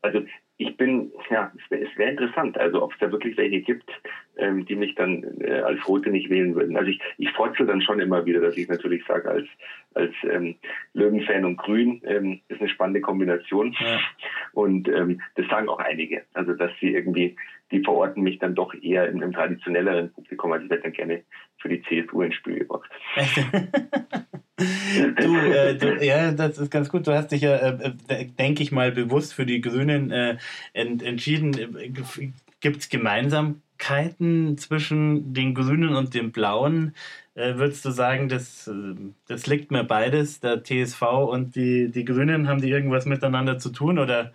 also 0.02 0.22
ich 0.60 0.76
bin, 0.76 1.12
ja, 1.30 1.52
es 1.54 1.70
wäre 1.70 1.86
wär 1.96 2.10
interessant, 2.10 2.58
also 2.58 2.82
ob 2.82 2.92
es 2.92 2.98
da 2.98 3.12
wirklich 3.12 3.36
welche 3.36 3.60
gibt, 3.60 3.88
ähm, 4.36 4.66
die 4.66 4.74
mich 4.74 4.94
dann 4.96 5.24
äh, 5.40 5.60
als 5.60 5.86
Rote 5.86 6.10
nicht 6.10 6.30
wählen 6.30 6.54
würden. 6.56 6.76
Also 6.76 6.90
ich, 6.90 7.00
ich 7.16 7.30
forzel 7.30 7.66
dann 7.66 7.80
schon 7.80 8.00
immer 8.00 8.24
wieder, 8.24 8.40
dass 8.40 8.56
ich 8.56 8.68
natürlich 8.68 9.04
sage, 9.06 9.30
als, 9.30 9.46
als 9.94 10.12
ähm, 10.28 10.56
Löwenfan 10.94 11.44
und 11.44 11.58
Grün 11.58 12.02
ähm, 12.04 12.40
ist 12.48 12.60
eine 12.60 12.68
spannende 12.68 13.00
Kombination. 13.00 13.74
Ja. 13.78 14.00
Und 14.52 14.88
ähm, 14.88 15.20
das 15.36 15.46
sagen 15.46 15.68
auch 15.68 15.78
einige. 15.78 16.24
Also 16.34 16.54
dass 16.54 16.72
sie 16.80 16.92
irgendwie, 16.92 17.36
die 17.70 17.82
verorten 17.82 18.22
mich 18.22 18.38
dann 18.38 18.54
doch 18.54 18.74
eher 18.74 19.08
in 19.08 19.22
einem 19.22 19.32
traditionelleren 19.32 20.12
Publikum. 20.12 20.52
Also 20.52 20.64
ich 20.64 20.70
werde 20.70 20.84
dann 20.84 20.92
gerne 20.92 21.22
für 21.58 21.68
die 21.68 21.82
CSU 21.82 22.22
ins 22.22 22.34
Spiel 22.34 22.60
gebracht. 22.60 22.90
du, 24.56 25.36
äh, 25.36 25.74
du, 25.76 26.04
ja, 26.04 26.32
das 26.32 26.58
ist 26.58 26.70
ganz 26.70 26.88
gut. 26.88 27.06
Du 27.06 27.12
hast 27.12 27.30
dich 27.32 27.42
ja, 27.42 27.56
äh, 27.56 27.92
äh 28.08 28.24
denke 28.26 28.62
ich 28.62 28.72
mal, 28.72 28.92
bewusst 28.92 29.34
für 29.34 29.46
die 29.46 29.60
Grünen 29.60 30.10
äh, 30.10 30.38
ent, 30.72 31.02
entschieden. 31.02 31.76
Gibt 32.60 32.78
es 32.78 32.88
Gemeinsamkeiten 32.88 34.56
zwischen 34.56 35.34
den 35.34 35.54
Grünen 35.54 35.94
und 35.94 36.14
den 36.14 36.32
Blauen? 36.32 36.94
Äh, 37.34 37.56
würdest 37.56 37.84
du 37.84 37.90
sagen, 37.90 38.28
das, 38.28 38.66
äh, 38.66 38.72
das 39.28 39.46
liegt 39.46 39.70
mir 39.70 39.84
beides, 39.84 40.40
der 40.40 40.62
TSV 40.64 41.02
und 41.02 41.54
die, 41.54 41.90
die 41.90 42.04
Grünen, 42.04 42.48
haben 42.48 42.60
die 42.60 42.70
irgendwas 42.70 43.06
miteinander 43.06 43.58
zu 43.58 43.70
tun? 43.70 43.98
Oder? 43.98 44.32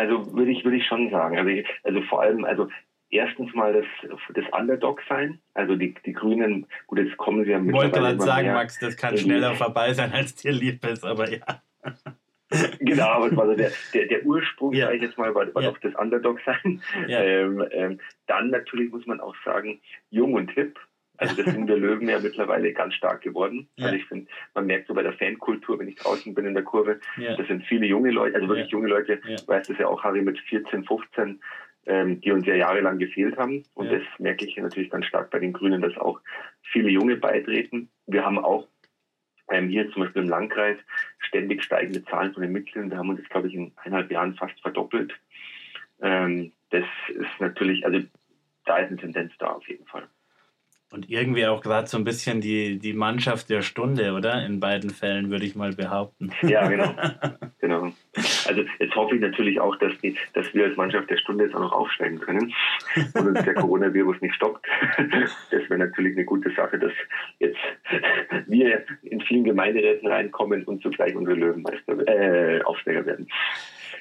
Also 0.00 0.32
würde 0.34 0.50
ich, 0.50 0.64
würde 0.64 0.78
ich 0.78 0.86
schon 0.86 1.10
sagen. 1.10 1.38
Also, 1.38 1.50
ich, 1.50 1.66
also 1.84 2.00
vor 2.02 2.22
allem, 2.22 2.44
also 2.44 2.68
erstens 3.10 3.52
mal 3.54 3.72
das, 3.72 4.18
das 4.34 4.44
Underdog 4.52 5.02
sein. 5.08 5.40
Also 5.54 5.76
die, 5.76 5.94
die 6.06 6.12
Grünen, 6.12 6.66
gut, 6.86 6.98
jetzt 6.98 7.16
kommen 7.16 7.44
sie 7.44 7.50
ja 7.50 7.58
mit. 7.58 7.74
Ich 7.74 7.80
wollte 7.80 7.98
gerade 7.98 8.20
sagen, 8.20 8.52
Max, 8.52 8.78
das 8.78 8.96
kann 8.96 9.16
schneller 9.18 9.54
vorbei 9.54 9.92
sein, 9.92 10.12
als 10.12 10.34
dir 10.36 10.52
lieb 10.52 10.84
ist, 10.86 11.04
aber 11.04 11.30
ja. 11.30 11.62
genau, 12.80 13.08
aber 13.08 13.26
es 13.26 13.36
war 13.36 13.46
so 13.46 13.54
der, 13.54 13.72
der, 13.94 14.06
der 14.06 14.24
Ursprung, 14.24 14.72
ja. 14.72 14.86
sage 14.86 14.96
ich 14.96 15.02
jetzt 15.02 15.18
mal, 15.18 15.34
war, 15.34 15.54
war 15.54 15.62
ja. 15.62 15.70
doch 15.70 15.78
das 15.78 15.94
Underdog 15.94 16.40
sein. 16.44 16.82
Ja. 17.06 17.20
Ähm, 17.20 17.64
ähm, 17.70 18.00
dann 18.26 18.50
natürlich 18.50 18.90
muss 18.90 19.06
man 19.06 19.20
auch 19.20 19.34
sagen, 19.44 19.80
jung 20.10 20.34
und 20.34 20.50
hip. 20.52 20.78
Also 21.20 21.42
das 21.42 21.52
sind 21.52 21.68
wir 21.68 21.76
Löwen 21.76 22.08
ja 22.08 22.18
mittlerweile 22.18 22.72
ganz 22.72 22.94
stark 22.94 23.20
geworden. 23.20 23.68
Ja. 23.76 23.86
Also 23.86 23.98
ich 23.98 24.06
finde, 24.06 24.30
man 24.54 24.66
merkt 24.66 24.88
so 24.88 24.94
bei 24.94 25.02
der 25.02 25.12
Fankultur, 25.12 25.78
wenn 25.78 25.88
ich 25.88 25.96
draußen 25.96 26.34
bin 26.34 26.46
in 26.46 26.54
der 26.54 26.64
Kurve, 26.64 26.98
ja. 27.18 27.36
das 27.36 27.46
sind 27.46 27.64
viele 27.66 27.86
junge 27.86 28.10
Leute, 28.10 28.36
also 28.36 28.48
wirklich 28.48 28.68
ja. 28.68 28.72
junge 28.72 28.88
Leute, 28.88 29.20
ja. 29.26 29.36
weiß 29.46 29.68
das 29.68 29.78
ja 29.78 29.86
auch 29.86 30.02
Harry 30.02 30.22
mit 30.22 30.38
14, 30.38 30.84
15, 30.84 31.40
ähm, 31.86 32.20
die 32.22 32.32
uns 32.32 32.46
ja 32.46 32.54
jahrelang 32.54 32.98
gefehlt 32.98 33.36
haben. 33.36 33.62
Und 33.74 33.92
das 33.92 34.02
merke 34.18 34.46
ich 34.46 34.56
natürlich 34.56 34.90
ganz 34.90 35.04
stark 35.06 35.30
bei 35.30 35.38
den 35.38 35.52
Grünen, 35.52 35.82
dass 35.82 35.96
auch 35.98 36.20
viele 36.62 36.88
Junge 36.88 37.16
beitreten. 37.16 37.90
Wir 38.06 38.24
haben 38.24 38.38
auch 38.38 38.66
ähm, 39.50 39.68
hier 39.68 39.90
zum 39.92 40.02
Beispiel 40.02 40.22
im 40.22 40.28
Landkreis 40.28 40.78
ständig 41.18 41.62
steigende 41.62 42.02
Zahlen 42.04 42.32
von 42.32 42.42
den 42.42 42.52
Mitgliedern. 42.52 42.90
Wir 42.90 42.98
haben 42.98 43.10
uns 43.10 43.20
jetzt, 43.20 43.30
glaube 43.30 43.48
ich, 43.48 43.54
in 43.54 43.72
eineinhalb 43.76 44.10
Jahren 44.10 44.34
fast 44.34 44.58
verdoppelt. 44.62 45.12
Ähm, 46.00 46.52
das 46.70 46.84
ist 47.08 47.40
natürlich, 47.40 47.84
also 47.84 48.00
da 48.64 48.78
ist 48.78 48.88
eine 48.88 48.96
Tendenz 48.96 49.32
da 49.38 49.48
auf 49.48 49.68
jeden 49.68 49.86
Fall. 49.86 50.08
Und 50.92 51.08
irgendwie 51.08 51.46
auch 51.46 51.62
gerade 51.62 51.86
so 51.86 51.96
ein 51.96 52.04
bisschen 52.04 52.40
die, 52.40 52.78
die 52.78 52.92
Mannschaft 52.92 53.48
der 53.48 53.62
Stunde, 53.62 54.12
oder? 54.12 54.44
In 54.44 54.58
beiden 54.58 54.90
Fällen 54.90 55.30
würde 55.30 55.44
ich 55.44 55.54
mal 55.54 55.72
behaupten. 55.72 56.32
Ja, 56.42 56.66
genau. 56.66 56.92
genau. 57.60 57.92
Also 58.46 58.64
jetzt 58.80 58.96
hoffe 58.96 59.14
ich 59.14 59.20
natürlich 59.20 59.60
auch, 59.60 59.76
dass, 59.76 59.96
die, 59.98 60.16
dass 60.34 60.52
wir 60.52 60.64
als 60.64 60.76
Mannschaft 60.76 61.08
der 61.08 61.18
Stunde 61.18 61.44
jetzt 61.44 61.54
auch 61.54 61.60
noch 61.60 61.72
aufsteigen 61.72 62.18
können 62.18 62.52
und 63.14 63.26
uns 63.28 63.44
der 63.44 63.54
Coronavirus 63.54 64.20
nicht 64.20 64.34
stoppt. 64.34 64.66
Das 65.50 65.70
wäre 65.70 65.78
natürlich 65.78 66.16
eine 66.16 66.24
gute 66.24 66.50
Sache, 66.50 66.78
dass 66.78 66.92
jetzt 67.38 67.58
wir 68.46 68.84
in 69.02 69.20
vielen 69.20 69.44
Gemeinderäten 69.44 70.08
reinkommen 70.08 70.64
und 70.64 70.82
zugleich 70.82 71.14
unsere 71.14 71.36
Löwenmeister 71.36 72.08
äh, 72.08 72.62
Aufsteiger 72.62 73.06
werden. 73.06 73.28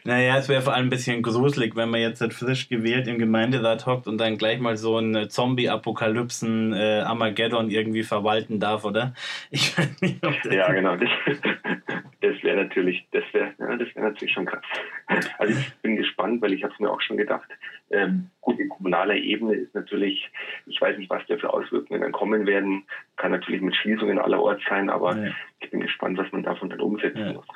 Naja, 0.04 0.38
es 0.38 0.50
wäre 0.50 0.62
vor 0.62 0.74
allem 0.74 0.88
ein 0.88 0.90
bisschen 0.90 1.22
gruselig, 1.22 1.76
wenn 1.76 1.90
man 1.90 2.02
jetzt 2.02 2.24
frisch 2.34 2.70
gewählt 2.70 3.08
im 3.08 3.20
Gemeinderat 3.20 3.86
hockt 3.86 4.08
und 4.08 4.18
dann 4.18 4.38
gleich 4.38 4.60
mal 4.60 4.78
so 4.78 4.98
einen 4.98 5.30
Zombie-Apokalypsen 5.30 6.74
äh, 6.74 7.02
Armageddon 7.02 7.70
irgendwie 7.70 8.04
verwalten 8.04 8.60
darf, 8.60 8.86
oder? 8.86 9.14
Ich 9.52 9.78
weiß 9.78 10.02
nicht, 10.02 10.26
ob 10.26 10.34
das 10.44 10.54
Ja, 10.54 10.72
genau. 10.72 10.96
Das, 10.96 11.10
das 12.22 12.44
wäre 12.44 12.64
natürlich, 12.64 13.06
das 13.12 13.24
wäre 13.34 13.54
ja, 13.60 13.76
das 13.76 13.96
wär 13.96 14.04
natürlich 14.04 14.34
schon 14.34 14.46
krass. 14.46 14.64
Also 15.38 15.58
ich 15.58 15.74
bin 15.82 15.96
gespannt, 15.96 16.42
weil 16.42 16.54
ich 16.54 16.64
habe 16.64 16.74
es 16.74 16.80
mir 16.80 16.90
auch 16.90 17.02
schon 17.02 17.18
gedacht. 17.18 17.50
Ähm, 17.92 18.30
gut, 18.42 18.60
in 18.60 18.70
kommunaler 18.70 19.16
Ebene 19.16 19.56
ist 19.56 19.74
natürlich, 19.74 20.30
ich 20.66 20.80
weiß 20.80 20.98
nicht, 20.98 21.10
was 21.10 21.26
da 21.28 21.38
für 21.38 21.52
Auswirkungen 21.52 22.02
dann 22.02 22.12
kommen 22.12 22.46
werden. 22.46 22.84
Kann 23.18 23.32
natürlich 23.32 23.62
mit 23.62 23.76
Schließungen 23.76 24.20
allerorts 24.20 24.64
sein, 24.70 24.90
aber 24.90 25.18
ja. 25.18 25.32
ich 25.60 25.70
bin 25.72 25.82
gespannt, 25.82 26.18
was 26.18 26.32
man 26.32 26.44
davon 26.44 26.70
dann 26.70 26.82
umsetzen 26.82 27.20
ja. 27.20 27.34
muss. 27.34 27.48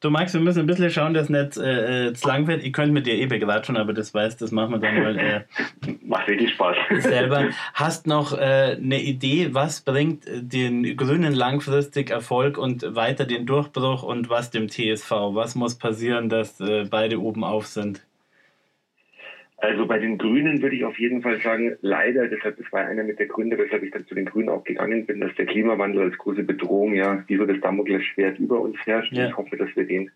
Du 0.00 0.10
Max, 0.10 0.32
wir 0.32 0.40
müssen 0.40 0.60
ein 0.60 0.66
bisschen 0.66 0.90
schauen, 0.90 1.12
dass 1.12 1.28
nicht 1.28 1.56
äh, 1.56 2.06
äh, 2.06 2.12
zu 2.14 2.28
lang 2.28 2.46
wird. 2.46 2.62
Ich 2.62 2.72
könnte 2.72 2.92
mit 2.92 3.06
dir 3.06 3.14
eh 3.14 3.26
bequatschen, 3.26 3.76
aber 3.76 3.92
das 3.92 4.14
weißt, 4.14 4.40
das 4.40 4.52
machen 4.52 4.70
wir 4.70 4.78
dann 4.78 5.02
mal. 5.02 5.18
Äh, 5.18 5.44
Macht 6.02 6.28
wirklich 6.28 6.52
Spaß. 6.52 6.76
Selber. 7.02 7.48
Hast 7.74 8.06
noch 8.06 8.32
äh, 8.32 8.76
eine 8.76 9.02
Idee, 9.02 9.54
was 9.54 9.80
bringt 9.80 10.22
den 10.26 10.96
Grünen 10.96 11.32
langfristig 11.32 12.10
Erfolg 12.10 12.58
und 12.58 12.94
weiter 12.94 13.24
den 13.24 13.44
Durchbruch 13.44 14.04
und 14.04 14.30
was 14.30 14.52
dem 14.52 14.68
TSV? 14.68 15.10
Was 15.10 15.56
muss 15.56 15.74
passieren, 15.76 16.28
dass 16.28 16.60
äh, 16.60 16.84
beide 16.88 17.20
oben 17.20 17.42
auf 17.42 17.66
sind? 17.66 18.00
Also 19.60 19.86
bei 19.86 19.98
den 19.98 20.18
Grünen 20.18 20.62
würde 20.62 20.76
ich 20.76 20.84
auf 20.84 20.98
jeden 21.00 21.20
Fall 21.20 21.40
sagen, 21.40 21.76
leider, 21.80 22.28
deshalb, 22.28 22.58
das 22.58 22.72
war 22.72 22.86
einer 22.86 23.02
mit 23.02 23.18
der 23.18 23.26
Gründe, 23.26 23.58
weshalb 23.58 23.82
ich 23.82 23.90
dann 23.90 24.06
zu 24.06 24.14
den 24.14 24.26
Grünen 24.26 24.48
auch 24.50 24.62
gegangen 24.62 25.04
bin, 25.04 25.20
dass 25.20 25.34
der 25.34 25.46
Klimawandel 25.46 26.02
als 26.02 26.18
große 26.18 26.44
Bedrohung 26.44 26.94
ja 26.94 27.24
wie 27.26 27.36
so 27.36 27.44
das 27.44 27.60
Damoklesschwert 27.60 28.38
über 28.38 28.60
uns 28.60 28.76
herrscht. 28.84 29.12
Ja. 29.12 29.28
Ich 29.28 29.36
hoffe, 29.36 29.56
dass 29.56 29.74
wir 29.74 29.84
den 29.84 30.12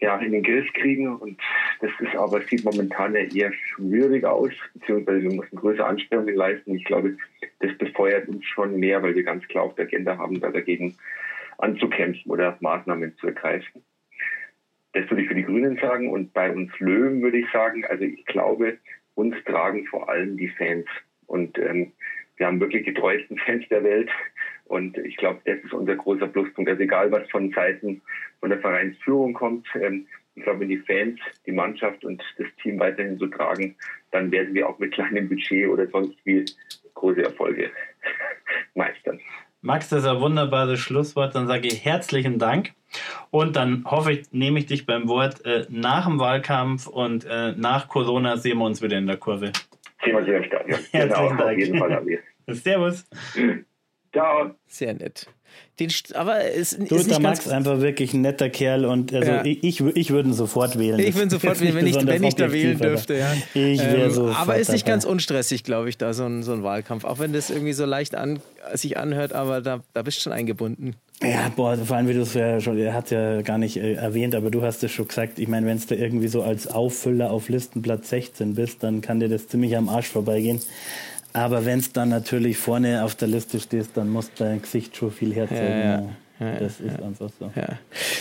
ja 0.00 0.16
in 0.18 0.32
den 0.32 0.42
Griff 0.42 0.72
kriegen 0.74 1.08
und 1.08 1.40
das 1.80 1.90
ist 2.00 2.16
aber 2.16 2.40
sieht 2.42 2.64
momentan 2.64 3.14
ja 3.14 3.20
eher 3.20 3.52
schwierig 3.52 4.24
aus, 4.24 4.52
beziehungsweise 4.74 5.22
wir 5.22 5.36
müssen 5.36 5.56
größere 5.56 5.86
Anstrengungen 5.86 6.34
leisten. 6.34 6.74
Ich 6.74 6.84
glaube, 6.84 7.16
das 7.60 7.76
befeuert 7.78 8.28
uns 8.28 8.44
schon 8.44 8.78
mehr, 8.78 9.02
weil 9.02 9.14
wir 9.14 9.22
ganz 9.22 9.46
klar 9.46 9.64
auf 9.64 9.74
der 9.76 9.86
Agenda 9.86 10.18
haben, 10.18 10.40
da 10.40 10.50
dagegen 10.50 10.96
anzukämpfen 11.58 12.30
oder 12.30 12.56
Maßnahmen 12.60 13.16
zu 13.18 13.28
ergreifen. 13.28 13.82
Das 14.92 15.08
würde 15.10 15.22
ich 15.22 15.28
für 15.28 15.34
die 15.34 15.44
Grünen 15.44 15.76
sagen. 15.78 16.10
Und 16.10 16.32
bei 16.32 16.50
uns 16.50 16.70
Löwen 16.78 17.22
würde 17.22 17.38
ich 17.38 17.50
sagen, 17.52 17.84
also 17.84 18.04
ich 18.04 18.24
glaube, 18.26 18.78
uns 19.14 19.34
tragen 19.44 19.86
vor 19.86 20.08
allem 20.08 20.36
die 20.36 20.48
Fans. 20.48 20.86
Und 21.26 21.58
ähm, 21.58 21.92
wir 22.36 22.46
haben 22.46 22.60
wirklich 22.60 22.84
die 22.84 22.94
treuesten 22.94 23.36
Fans 23.38 23.64
der 23.68 23.84
Welt. 23.84 24.10
Und 24.64 24.96
ich 24.98 25.16
glaube, 25.16 25.40
das 25.44 25.58
ist 25.64 25.72
unser 25.72 25.96
großer 25.96 26.28
Pluspunkt. 26.28 26.70
Also 26.70 26.82
egal, 26.82 27.10
was 27.10 27.28
von 27.30 27.50
Seiten 27.52 28.00
von 28.40 28.50
der 28.50 28.60
Vereinsführung 28.60 29.34
kommt, 29.34 29.66
ähm, 29.74 30.06
ich 30.38 30.44
glaube, 30.44 30.60
wenn 30.60 30.68
die 30.68 30.78
Fans 30.78 31.18
die 31.46 31.52
Mannschaft 31.52 32.04
und 32.04 32.22
das 32.38 32.46
Team 32.62 32.78
weiterhin 32.78 33.18
so 33.18 33.26
tragen, 33.26 33.74
dann 34.12 34.30
werden 34.30 34.54
wir 34.54 34.68
auch 34.68 34.78
mit 34.78 34.92
kleinem 34.92 35.28
Budget 35.28 35.68
oder 35.68 35.88
sonst 35.88 36.16
wie 36.24 36.44
große 36.94 37.24
Erfolge 37.24 37.70
meistern. 38.74 39.18
Max, 39.60 39.88
das 39.88 40.04
ist 40.04 40.08
ein 40.08 40.20
wunderbares 40.20 40.78
Schlusswort. 40.78 41.34
Dann 41.34 41.46
sage 41.46 41.68
ich 41.68 41.84
herzlichen 41.84 42.38
Dank. 42.38 42.72
Und 43.30 43.56
dann 43.56 43.84
hoffe 43.84 44.12
ich, 44.12 44.32
nehme 44.32 44.60
ich 44.60 44.66
dich 44.66 44.86
beim 44.86 45.08
Wort. 45.08 45.44
Äh, 45.44 45.66
nach 45.68 46.06
dem 46.06 46.18
Wahlkampf 46.18 46.86
und 46.86 47.24
äh, 47.24 47.52
nach 47.52 47.88
Corona 47.88 48.36
sehen 48.36 48.58
wir 48.58 48.64
uns 48.64 48.80
wieder 48.82 48.96
in 48.98 49.06
der 49.06 49.16
Kurve. 49.16 49.52
Sehen 50.02 50.12
wir 50.12 50.18
uns 50.18 50.26
wieder 50.26 50.38
im 50.38 50.44
Stadion. 50.44 50.78
Herzlichen 50.90 51.08
genau, 51.08 51.28
Dank. 51.28 51.40
Auf 51.40 51.58
jeden 51.58 51.78
Fall. 51.78 52.18
Servus. 52.54 53.04
Ciao. 54.12 54.54
Sehr 54.66 54.94
nett. 54.94 55.28
Den, 55.78 55.92
aber 56.14 56.44
es 56.44 56.76
du, 56.76 56.96
ist 56.96 57.08
der 57.08 57.20
Max 57.20 57.46
einfach 57.46 57.80
wirklich 57.80 58.12
ein 58.12 58.22
netter 58.22 58.50
Kerl 58.50 58.84
und 58.84 59.14
also 59.14 59.30
ja. 59.30 59.44
ich, 59.44 59.62
ich, 59.62 59.80
ich 59.80 60.10
würde 60.10 60.30
ihn 60.30 60.34
sofort 60.34 60.76
wählen. 60.76 60.98
Ich 60.98 61.14
würde 61.14 61.30
sofort 61.30 61.60
wählen, 61.60 61.76
wenn 61.76 61.86
ich, 61.86 61.94
wenn 62.04 62.24
ich 62.24 62.34
da 62.34 62.50
wählen 62.50 62.78
dürfte. 62.78 63.14
Ja. 63.14 63.32
Ich 63.54 63.78
wäre 63.78 64.06
ähm, 64.06 64.10
so. 64.10 64.26
Aber 64.26 64.56
ist 64.56 64.72
nicht 64.72 64.86
ganz 64.86 65.04
unstressig, 65.04 65.62
glaube 65.62 65.88
ich, 65.88 65.96
da 65.96 66.14
so 66.14 66.24
ein, 66.24 66.42
so 66.42 66.52
ein 66.52 66.64
Wahlkampf. 66.64 67.04
Auch 67.04 67.20
wenn 67.20 67.32
das 67.32 67.50
irgendwie 67.50 67.74
so 67.74 67.84
leicht 67.84 68.16
an, 68.16 68.40
sich 68.74 68.96
anhört, 68.96 69.32
aber 69.32 69.60
da, 69.60 69.84
da 69.94 70.02
bist 70.02 70.18
du 70.18 70.22
schon 70.22 70.32
eingebunden. 70.32 70.96
Ja, 71.22 71.50
boah, 71.54 71.76
vor 71.76 71.96
allem 71.96 72.08
wie 72.08 72.14
du 72.14 72.22
es 72.22 72.34
ja 72.34 72.60
schon, 72.60 72.78
er 72.78 72.94
hat 72.94 73.10
ja 73.10 73.42
gar 73.42 73.58
nicht 73.58 73.76
äh, 73.76 73.94
erwähnt, 73.94 74.34
aber 74.34 74.50
du 74.50 74.62
hast 74.62 74.82
es 74.84 74.92
schon 74.92 75.08
gesagt. 75.08 75.38
Ich 75.38 75.48
meine, 75.48 75.66
wenn 75.66 75.76
es 75.76 75.86
da 75.86 75.94
irgendwie 75.94 76.28
so 76.28 76.42
als 76.42 76.68
Auffüller 76.68 77.30
auf 77.30 77.48
Listenplatz 77.48 78.08
16 78.10 78.54
bist, 78.54 78.82
dann 78.82 79.00
kann 79.00 79.20
dir 79.20 79.28
das 79.28 79.48
ziemlich 79.48 79.76
am 79.76 79.88
Arsch 79.88 80.08
vorbeigehen. 80.08 80.60
Aber 81.32 81.64
wenn 81.64 81.78
es 81.78 81.92
dann 81.92 82.08
natürlich 82.08 82.56
vorne 82.56 83.04
auf 83.04 83.14
der 83.14 83.28
Liste 83.28 83.60
stehst, 83.60 83.96
dann 83.96 84.08
muss 84.08 84.30
dein 84.34 84.62
Gesicht 84.62 84.96
schon 84.96 85.12
viel 85.12 85.34
herzeigen. 85.34 85.80
Ja, 85.80 86.00
ja. 86.00 86.08
Ja, 86.40 86.52
das 86.52 86.78
ist 86.78 86.96
ja, 86.96 87.04
einfach 87.04 87.30
so. 87.36 87.50
Ja. 87.56 87.66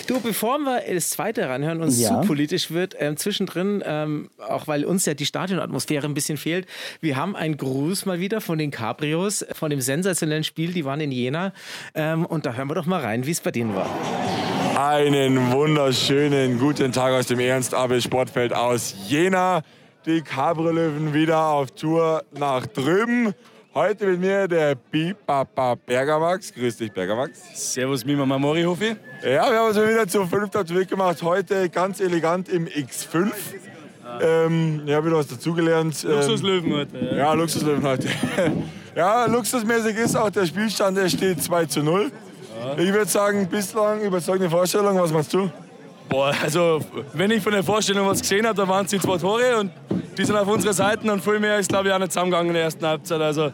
Du, 0.08 0.20
bevor 0.20 0.58
wir 0.60 0.82
das 0.92 1.12
zweite 1.12 1.48
ranhören 1.48 1.82
und 1.82 1.90
es 1.90 2.00
ja. 2.00 2.20
zu 2.22 2.28
politisch 2.28 2.72
wird, 2.72 2.96
ähm, 2.98 3.16
zwischendrin, 3.16 3.84
ähm, 3.86 4.30
auch 4.40 4.68
weil 4.68 4.86
uns 4.86 5.06
ja 5.06 5.14
die 5.14 5.26
Stadionatmosphäre 5.26 6.08
ein 6.08 6.16
bisschen 6.16 6.38
fehlt, 6.38 6.66
wir 7.00 7.16
haben 7.16 7.36
einen 7.36 7.58
Gruß 7.58 8.08
mal 8.08 8.20
wieder 8.20 8.42
von 8.42 8.58
den 8.58 8.72
Cabrios, 8.72 9.46
von 9.54 9.70
dem 9.70 9.82
sensationellen 9.82 10.44
Spiel, 10.44 10.74
die 10.74 10.84
waren 10.84 11.00
in 11.00 11.12
Jena. 11.12 11.54
Ähm, 11.94 12.26
und 12.26 12.48
da 12.48 12.54
hören 12.54 12.70
wir 12.70 12.76
doch 12.76 12.88
mal 12.88 13.02
rein, 13.02 13.28
wie 13.28 13.32
es 13.32 13.42
bei 13.42 13.52
denen 13.52 13.76
war. 13.76 13.90
Einen 14.76 15.52
wunderschönen 15.52 16.58
guten 16.58 16.92
Tag 16.92 17.14
aus 17.14 17.28
dem 17.28 17.40
Ernst-Abel-Sportfeld 17.40 18.52
aus 18.54 18.96
Jena 19.08 19.62
die 20.08 20.22
Cabrolöwen 20.22 21.14
wieder 21.14 21.48
auf 21.48 21.72
Tour 21.72 22.24
nach 22.32 22.66
drüben. 22.66 23.34
Heute 23.74 24.08
mit 24.08 24.22
mir 24.22 24.48
der 24.48 24.76
Bipapa 24.76 25.76
Bergamax. 25.76 26.54
Grüß 26.54 26.78
dich, 26.78 26.94
Bergamax. 26.94 27.74
Servus, 27.74 28.06
Mima 28.06 28.26
Mamori, 28.26 28.64
Hofi. 28.64 28.96
Ja, 29.22 29.52
wir 29.52 29.60
haben 29.60 29.68
uns 29.68 29.76
wieder 29.76 30.08
zu 30.08 30.26
fünft 30.26 30.56
auf 30.56 30.64
den 30.64 30.78
Weg 30.78 30.88
gemacht. 30.88 31.22
Heute 31.22 31.68
ganz 31.70 32.00
elegant 32.00 32.48
im 32.48 32.68
X5. 32.68 33.32
Ähm, 34.22 34.84
ich 34.86 34.94
habe 34.94 35.08
wieder 35.08 35.18
was 35.18 35.28
dazugelernt. 35.28 36.06
Ähm, 36.06 36.12
Luxuslöwen 36.12 36.74
heute. 36.74 36.98
Ja, 37.00 37.18
ja 37.18 37.34
Luxuslöwen 37.34 37.84
heute. 37.84 38.08
ja, 38.96 39.26
luxusmäßig 39.26 39.98
ist 39.98 40.16
auch 40.16 40.30
der 40.30 40.46
Spielstand, 40.46 40.98
der 40.98 41.10
steht 41.10 41.44
2 41.44 41.66
zu 41.66 41.84
0. 41.84 42.12
Ja. 42.60 42.78
Ich 42.78 42.94
würde 42.94 43.12
sagen, 43.12 43.46
bislang 43.50 44.02
überzeugende 44.02 44.50
Vorstellung. 44.50 44.98
Was 44.98 45.12
machst 45.12 45.34
du? 45.34 45.52
Boah, 46.08 46.34
also 46.42 46.80
wenn 47.14 47.32
ich 47.32 47.44
von 47.44 47.52
der 47.52 47.64
Vorstellung 47.64 48.08
was 48.08 48.22
gesehen 48.22 48.48
habe, 48.48 48.56
da 48.56 48.66
waren 48.66 48.86
es 48.86 48.92
die 48.92 49.00
zwei 49.00 49.18
Tore 49.18 49.58
und 49.58 49.72
die 50.18 50.26
sind 50.26 50.36
auf 50.36 50.48
unserer 50.48 50.74
Seite 50.74 51.12
und 51.12 51.24
viel 51.24 51.40
mehr 51.40 51.60
ist, 51.60 51.70
glaube 51.70 51.90
ich, 51.90 51.94
auch 51.94 52.00
nicht 52.00 52.12
zusammengegangen 52.12 52.48
in 52.48 52.54
der 52.56 52.64
ersten 52.64 52.86
Halbzeit. 52.86 53.22
Also 53.22 53.52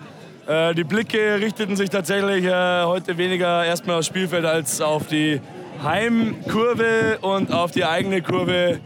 äh, 0.47 0.73
die 0.73 0.83
Blicke 0.83 1.39
richteten 1.39 1.75
sich 1.75 1.89
tatsächlich 1.89 2.45
äh, 2.45 2.83
heute 2.83 3.17
weniger 3.17 3.65
erstmal 3.65 3.97
aufs 3.97 4.07
Spielfeld 4.07 4.45
als 4.45 4.79
auf 4.79 5.07
die 5.07 5.41
Heimkurve 5.83 7.17
und 7.21 7.51
auf 7.51 7.71
die 7.71 7.83
eigene 7.83 8.21
Kurve. 8.21 8.79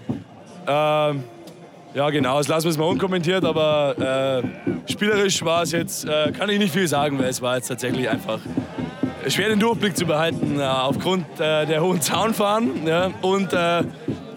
Äh, 0.66 0.70
ja, 0.70 2.10
genau, 2.10 2.38
das 2.38 2.48
lassen 2.48 2.66
wir 2.66 2.72
es 2.72 2.78
mal 2.78 2.86
unkommentiert, 2.86 3.46
aber 3.46 4.44
äh, 4.48 4.92
spielerisch 4.92 5.44
war 5.46 5.64
es 5.64 5.72
jetzt, 5.72 6.06
äh, 6.06 6.32
kann 6.32 6.50
ich 6.50 6.60
nicht 6.60 6.74
viel 6.74 6.88
sagen, 6.88 7.20
weil 7.20 7.30
es 7.30 7.42
war 7.42 7.56
jetzt 7.56 7.68
tatsächlich 7.68 8.10
einfach 8.10 8.40
schwer 9.28 9.50
den 9.50 9.60
Durchblick 9.60 9.96
zu 9.96 10.06
behalten, 10.06 10.60
äh, 10.60 10.64
aufgrund 10.64 11.26
äh, 11.40 11.66
der 11.66 11.82
hohen 11.82 12.02
Zaunfahren 12.02 12.86
ja, 12.88 13.12
und 13.22 13.50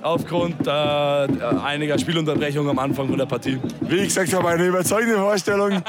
aufgrund 0.03 0.67
äh, 0.67 0.71
einiger 0.71 1.99
Spielunterbrechungen 1.99 2.71
am 2.71 2.79
Anfang 2.79 3.09
von 3.09 3.19
der 3.19 3.27
Partie. 3.27 3.59
Wie 3.81 3.97
ich 3.97 4.09
gesagt 4.09 4.33
habe, 4.33 4.49
eine 4.49 4.67
überzeugende 4.67 5.17
Vorstellung. 5.17 5.83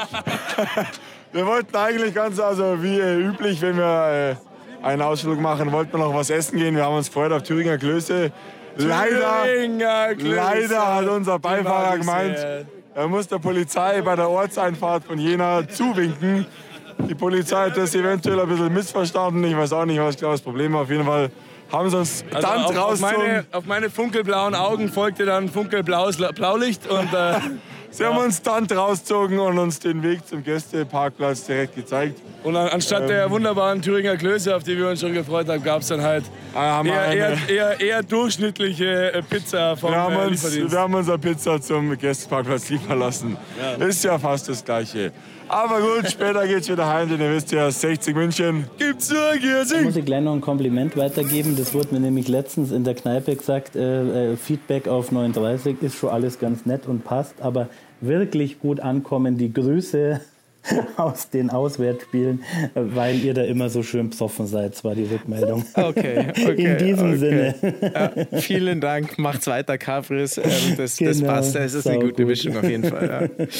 wir 1.32 1.46
wollten 1.46 1.74
eigentlich 1.76 2.14
ganz, 2.14 2.38
also 2.38 2.82
wie 2.82 2.98
üblich, 2.98 3.60
wenn 3.62 3.76
wir 3.76 4.36
einen 4.82 5.02
Ausflug 5.02 5.40
machen, 5.40 5.70
wollten 5.72 5.92
wir 5.92 5.98
noch 5.98 6.14
was 6.14 6.30
essen 6.30 6.58
gehen. 6.58 6.76
Wir 6.76 6.84
haben 6.84 6.96
uns 6.96 7.06
gefreut 7.06 7.32
auf 7.32 7.42
Thüringer 7.42 7.78
Klöße. 7.78 8.32
Leider, 8.76 9.44
leider 10.18 10.94
hat 10.94 11.06
unser 11.06 11.38
Beifahrer 11.38 11.98
gemeint, 11.98 12.38
er 12.94 13.08
muss 13.08 13.28
der 13.28 13.38
Polizei 13.38 14.02
bei 14.02 14.16
der 14.16 14.28
Ortseinfahrt 14.28 15.04
von 15.04 15.18
Jena 15.18 15.66
zuwinken. 15.68 16.46
Die 17.08 17.14
Polizei 17.14 17.70
hat 17.70 17.76
das 17.76 17.94
eventuell 17.94 18.40
ein 18.40 18.48
bisschen 18.48 18.72
missverstanden. 18.72 19.44
Ich 19.44 19.56
weiß 19.56 19.72
auch 19.72 19.84
nicht, 19.84 20.00
was 20.00 20.16
das 20.16 20.40
Problem 20.40 20.74
war. 20.74 20.82
Auf 20.82 20.90
jeden 20.90 21.04
Fall 21.04 21.30
haben 21.72 21.90
sie 21.90 21.98
uns 21.98 22.24
also 22.32 22.46
dann 22.46 22.64
auf, 22.64 22.76
auf, 22.76 23.00
meine, 23.00 23.46
auf 23.50 23.66
meine 23.66 23.90
funkelblauen 23.90 24.54
Augen 24.54 24.88
folgte 24.88 25.24
dann 25.24 25.48
funkelblaues 25.48 26.18
Blaulicht 26.34 26.86
und 26.88 27.12
äh, 27.12 27.40
Sie 27.92 28.06
haben 28.06 28.16
uns 28.16 28.40
dann 28.40 28.64
rausgezogen 28.64 29.38
und 29.38 29.58
uns 29.58 29.78
den 29.78 30.02
Weg 30.02 30.26
zum 30.26 30.42
Gästeparkplatz 30.42 31.44
direkt 31.44 31.76
gezeigt. 31.76 32.18
Und 32.42 32.56
anstatt 32.56 33.02
ähm, 33.02 33.08
der 33.08 33.30
wunderbaren 33.30 33.82
Thüringer 33.82 34.16
Klöße, 34.16 34.56
auf 34.56 34.62
die 34.62 34.78
wir 34.78 34.88
uns 34.88 35.00
schon 35.00 35.12
gefreut 35.12 35.46
haben, 35.48 35.62
gab 35.62 35.82
es 35.82 35.88
dann 35.88 36.00
halt 36.00 36.24
ah, 36.54 36.82
eher, 36.82 37.12
eher, 37.12 37.38
eher, 37.48 37.80
eher, 37.80 38.02
durchschnittliche 38.02 39.12
äh, 39.12 39.22
Pizza 39.22 39.76
vom 39.76 39.90
wir 39.90 39.98
haben, 39.98 40.14
äh, 40.14 40.26
uns, 40.26 40.72
wir 40.72 40.78
haben 40.78 40.94
unsere 40.94 41.18
Pizza 41.18 41.60
zum 41.60 41.96
Gästeparkplatz 41.98 42.70
liefern 42.70 42.98
lassen. 42.98 43.36
Ja. 43.60 43.86
Ist 43.86 44.02
ja 44.02 44.18
fast 44.18 44.48
das 44.48 44.64
Gleiche. 44.64 45.12
Aber 45.52 45.80
gut, 45.82 46.10
später 46.10 46.46
geht's 46.46 46.70
wieder 46.70 46.88
heim, 46.88 47.10
denn 47.10 47.20
ihr 47.20 47.30
wisst 47.30 47.52
ja, 47.52 47.70
60 47.70 48.16
München 48.16 48.64
gibt's 48.78 49.10
nur 49.10 49.36
Giersing. 49.38 49.80
Ich 49.80 49.84
muss 49.84 49.96
ich 49.96 50.04
gleich 50.06 50.22
noch 50.22 50.32
ein 50.32 50.40
Kompliment 50.40 50.96
weitergeben. 50.96 51.56
Das 51.56 51.74
wurde 51.74 51.88
mir 51.92 52.00
nämlich 52.00 52.26
letztens 52.28 52.72
in 52.72 52.84
der 52.84 52.94
Kneipe 52.94 53.36
gesagt. 53.36 53.76
Äh, 53.76 54.32
äh, 54.32 54.36
Feedback 54.36 54.88
auf 54.88 55.12
39 55.12 55.82
ist 55.82 55.96
schon 55.96 56.08
alles 56.08 56.38
ganz 56.38 56.64
nett 56.64 56.86
und 56.86 57.04
passt, 57.04 57.34
aber 57.42 57.68
wirklich 58.00 58.60
gut 58.60 58.80
ankommen 58.80 59.36
die 59.36 59.52
Grüße 59.52 60.22
aus 60.96 61.28
den 61.28 61.50
Auswärtsspielen, 61.50 62.42
weil 62.74 63.22
ihr 63.22 63.34
da 63.34 63.42
immer 63.42 63.68
so 63.68 63.82
schön 63.82 64.08
besoffen 64.08 64.46
seid, 64.46 64.82
war 64.84 64.94
die 64.94 65.04
Rückmeldung. 65.04 65.66
Okay, 65.74 66.28
okay 66.46 66.64
In 66.64 66.78
diesem 66.78 67.08
okay. 67.08 67.16
Sinne. 67.18 67.54
Ja, 68.32 68.40
vielen 68.40 68.80
Dank, 68.80 69.18
macht's 69.18 69.46
weiter, 69.46 69.76
Capris. 69.76 70.38
Ähm, 70.38 70.76
das, 70.78 70.96
genau, 70.96 71.10
das 71.10 71.22
passt, 71.22 71.54
das 71.56 71.74
ist 71.74 71.86
eine 71.86 71.98
gute 71.98 72.22
gut. 72.22 72.26
Mischung 72.26 72.56
auf 72.56 72.64
jeden 72.64 72.84
Fall. 72.84 73.30
Ja. 73.38 73.46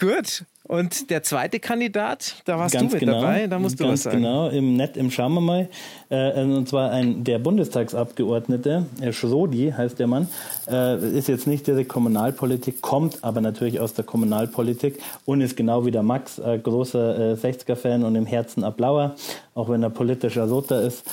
Gut, 0.00 0.44
und 0.66 1.10
der 1.10 1.22
zweite 1.22 1.60
Kandidat, 1.60 2.36
da 2.46 2.58
warst 2.58 2.72
Ganz 2.72 2.90
du 2.90 2.96
mit 2.96 3.00
genau, 3.00 3.20
dabei, 3.20 3.46
da 3.46 3.58
musst 3.58 3.78
du 3.78 3.84
was 3.84 4.04
sagen. 4.04 4.16
Genau, 4.16 4.48
im 4.48 4.76
Net 4.76 4.96
im 4.96 5.10
Schauen 5.10 5.34
wir 5.34 5.42
mal. 5.42 5.68
Äh, 6.08 6.42
und 6.42 6.66
zwar 6.66 6.90
ein, 6.90 7.22
der 7.22 7.38
Bundestagsabgeordnete, 7.38 8.86
Herr 8.98 9.12
Schrodi 9.12 9.74
heißt 9.76 9.98
der 9.98 10.06
Mann, 10.06 10.28
äh, 10.66 10.96
ist 11.18 11.28
jetzt 11.28 11.46
nicht 11.46 11.66
direkt 11.66 11.90
Kommunalpolitik, 11.90 12.80
kommt 12.80 13.22
aber 13.22 13.42
natürlich 13.42 13.78
aus 13.78 13.92
der 13.92 14.06
Kommunalpolitik 14.06 15.00
und 15.26 15.42
ist 15.42 15.54
genau 15.54 15.84
wie 15.84 15.90
der 15.90 16.02
Max 16.02 16.38
äh, 16.38 16.58
großer 16.58 17.32
äh, 17.32 17.34
60er-Fan 17.34 18.02
und 18.02 18.14
im 18.16 18.24
Herzen 18.24 18.64
Ablauer, 18.64 19.16
auch 19.54 19.68
wenn 19.68 19.82
er 19.82 19.90
politischer 19.90 20.48
Soter 20.48 20.80
ist. 20.80 21.04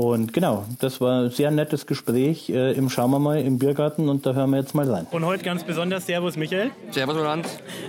Und 0.00 0.32
genau, 0.32 0.64
das 0.78 0.98
war 1.02 1.24
ein 1.24 1.30
sehr 1.30 1.50
nettes 1.50 1.84
Gespräch 1.84 2.48
äh, 2.48 2.72
im 2.72 2.88
Schauen 2.88 3.10
wir 3.10 3.18
mal 3.18 3.38
im 3.38 3.58
Biergarten 3.58 4.08
und 4.08 4.24
da 4.24 4.32
hören 4.32 4.48
wir 4.48 4.56
jetzt 4.56 4.74
mal 4.74 4.90
rein. 4.90 5.06
Und 5.10 5.26
heute 5.26 5.44
ganz 5.44 5.62
besonders 5.62 6.06
Servus 6.06 6.38
Michael. 6.38 6.70
Servus 6.90 7.16
Roland. 7.16 7.46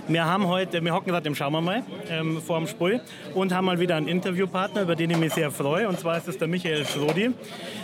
Wir 0.08 0.26
haben 0.26 0.46
heute, 0.46 0.84
wir 0.84 0.92
hocken 0.92 1.10
gerade 1.10 1.26
im 1.26 1.34
Schauen 1.34 1.54
wir 1.54 1.62
mal 1.62 1.82
ähm, 2.10 2.42
vor 2.42 2.58
dem 2.58 2.66
Spul 2.66 3.00
und 3.32 3.54
haben 3.54 3.64
mal 3.64 3.80
wieder 3.80 3.96
einen 3.96 4.08
Interviewpartner, 4.08 4.82
über 4.82 4.94
den 4.94 5.08
ich 5.08 5.16
mich 5.16 5.32
sehr 5.32 5.50
freue. 5.50 5.88
Und 5.88 6.00
zwar 6.00 6.18
ist 6.18 6.28
es 6.28 6.36
der 6.36 6.48
Michael 6.48 6.84
Schrodi, 6.84 7.30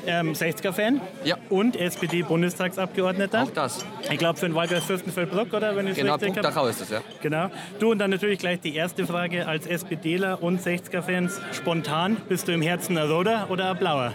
ähm, 0.07 0.35
60er-Fan 0.35 1.01
ja. 1.25 1.39
und 1.49 1.77
SPD-Bundestagsabgeordneter. 1.77 3.45
Auch 3.45 3.51
das. 3.53 3.83
Ich 4.11 4.19
glaube 4.19 4.39
für 4.39 4.47
den 4.47 4.55
Wahlkreis 4.55 4.85
Fürstenfeldbruck, 4.85 5.55
oder? 5.55 5.75
Wenn 5.75 5.95
genau, 5.95 6.17
richtig 6.17 6.43
Dachau 6.43 6.67
ist 6.67 6.83
es, 6.83 6.91
ja. 6.91 7.01
Genau. 7.23 7.49
Du 7.79 7.93
und 7.93 7.99
dann 7.99 8.11
natürlich 8.11 8.41
gleich 8.41 8.61
die 8.61 8.75
erste 8.75 9.07
Frage 9.07 9.49
als 9.49 9.67
SPDler 9.67 10.43
und 10.43 10.61
60er-Fans. 10.61 11.41
Spontan, 11.53 12.19
bist 12.29 12.47
du 12.47 12.53
im 12.53 12.61
Herzen 12.61 12.99
ein 12.99 13.11
Roder 13.11 13.47
oder 13.49 13.71
ein 13.71 13.79
Blauer? 13.79 14.13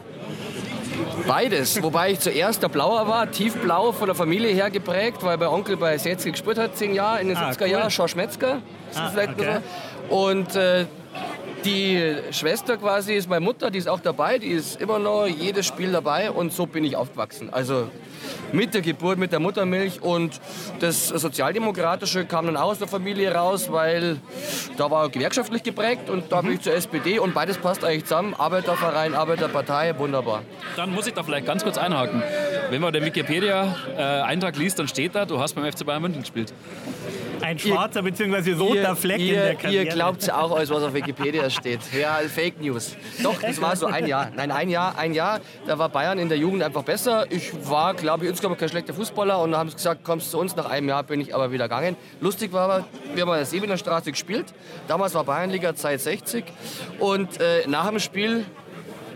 Beides, 1.27 1.81
wobei 1.81 2.11
ich 2.11 2.19
zuerst 2.19 2.61
der 2.61 2.69
Blauer 2.69 3.07
war, 3.07 3.31
tiefblau 3.31 3.91
von 3.91 4.07
der 4.07 4.15
Familie 4.15 4.53
her 4.53 4.69
geprägt, 4.69 5.23
weil 5.23 5.37
mein 5.37 5.47
Onkel 5.47 5.77
bei 5.77 5.97
Setzke 5.97 6.31
gespielt 6.31 6.57
hat, 6.57 6.75
zehn 6.75 6.93
Jahre, 6.93 7.21
in 7.21 7.29
den 7.29 7.37
ah, 7.37 7.49
70er 7.49 7.61
cool. 7.61 7.67
Jahren, 7.69 7.91
Schorsch 7.91 8.15
Metzger. 8.15 8.61
Ah, 8.95 9.11
okay. 9.15 9.59
Und 10.09 10.55
äh, 10.55 10.85
die 11.65 12.15
Schwester 12.31 12.77
quasi 12.77 13.13
ist 13.13 13.29
meine 13.29 13.43
Mutter, 13.43 13.71
die 13.71 13.79
ist 13.79 13.87
auch 13.87 13.99
dabei, 13.99 14.37
die 14.37 14.49
ist 14.49 14.79
immer 14.81 14.99
noch 14.99 15.25
jedes 15.25 15.65
Spiel 15.65 15.91
dabei 15.91 16.31
und 16.31 16.53
so 16.53 16.65
bin 16.65 16.83
ich 16.83 16.95
aufgewachsen. 16.95 17.49
Also 17.51 17.89
mit 18.51 18.73
der 18.73 18.81
Geburt, 18.81 19.17
mit 19.17 19.31
der 19.31 19.39
Muttermilch 19.39 20.01
und 20.01 20.39
das 20.79 21.07
Sozialdemokratische 21.07 22.25
kam 22.25 22.45
dann 22.45 22.57
auch 22.57 22.71
aus 22.71 22.79
der 22.79 22.87
Familie 22.87 23.33
raus, 23.33 23.71
weil 23.71 24.17
da 24.77 24.91
war 24.91 25.09
gewerkschaftlich 25.09 25.63
geprägt 25.63 26.09
und 26.09 26.31
da 26.31 26.41
mhm. 26.41 26.47
bin 26.47 26.55
ich 26.55 26.61
zur 26.61 26.73
SPD 26.73 27.19
und 27.19 27.33
beides 27.33 27.57
passt 27.57 27.83
eigentlich 27.83 28.05
zusammen. 28.05 28.33
Arbeiterverein, 28.37 29.15
Arbeiterpartei, 29.15 29.97
wunderbar. 29.97 30.43
Dann 30.75 30.93
muss 30.93 31.07
ich 31.07 31.13
da 31.13 31.23
vielleicht 31.23 31.45
ganz 31.45 31.63
kurz 31.63 31.77
einhaken. 31.77 32.21
Wenn 32.69 32.81
man 32.81 32.93
den 32.93 33.05
Wikipedia-Eintrag 33.05 34.57
liest, 34.57 34.79
dann 34.79 34.87
steht 34.87 35.15
da, 35.15 35.25
du 35.25 35.39
hast 35.39 35.53
beim 35.53 35.69
FC 35.71 35.85
Bayern 35.85 36.01
München 36.01 36.21
gespielt. 36.21 36.53
Ein 37.53 37.59
schwarzer 37.59 38.01
bzw. 38.01 38.53
roter 38.53 38.95
Fleck 38.95 39.19
ihr, 39.19 39.33
in 39.33 39.39
der 39.39 39.55
Karriere. 39.55 39.83
Ihr 39.83 39.91
glaubt 39.91 40.31
auch 40.31 40.55
alles, 40.55 40.69
was 40.69 40.81
auf 40.83 40.93
Wikipedia 40.93 41.49
steht. 41.49 41.81
Ja, 41.93 42.19
Fake 42.33 42.61
News. 42.61 42.95
Doch, 43.21 43.41
das 43.41 43.61
war 43.61 43.75
so 43.75 43.85
ein 43.85 44.07
Jahr. 44.07 44.31
Nein, 44.35 44.49
ein 44.51 44.69
Jahr, 44.69 44.97
ein 44.97 45.13
Jahr. 45.13 45.41
Da 45.67 45.77
war 45.77 45.89
Bayern 45.89 46.19
in 46.19 46.29
der 46.29 46.37
Jugend 46.37 46.63
einfach 46.63 46.83
besser. 46.83 47.25
Ich 47.29 47.51
war, 47.69 47.93
glaube 47.95 48.23
ich, 48.23 48.29
insgesamt 48.29 48.59
kein 48.59 48.69
schlechter 48.69 48.93
Fußballer 48.93 49.39
und 49.39 49.51
dann 49.51 49.59
haben 49.59 49.69
sie 49.69 49.75
gesagt, 49.75 50.03
kommst 50.03 50.31
zu 50.31 50.39
uns. 50.39 50.55
Nach 50.55 50.69
einem 50.69 50.87
Jahr 50.87 51.03
bin 51.03 51.19
ich 51.19 51.35
aber 51.35 51.51
wieder 51.51 51.65
gegangen. 51.65 51.97
Lustig 52.21 52.53
war 52.53 52.69
aber, 52.69 52.85
wir 53.13 53.23
haben 53.23 53.29
in 53.29 53.35
der 53.35 53.45
Sebener 53.45 53.77
Straße 53.77 54.11
gespielt. 54.11 54.53
Damals 54.87 55.13
war 55.13 55.25
Bayernliga 55.25 55.75
Zeit 55.75 55.99
60 55.99 56.45
und 56.99 57.39
äh, 57.41 57.67
nach 57.67 57.89
dem 57.89 57.99
Spiel 57.99 58.45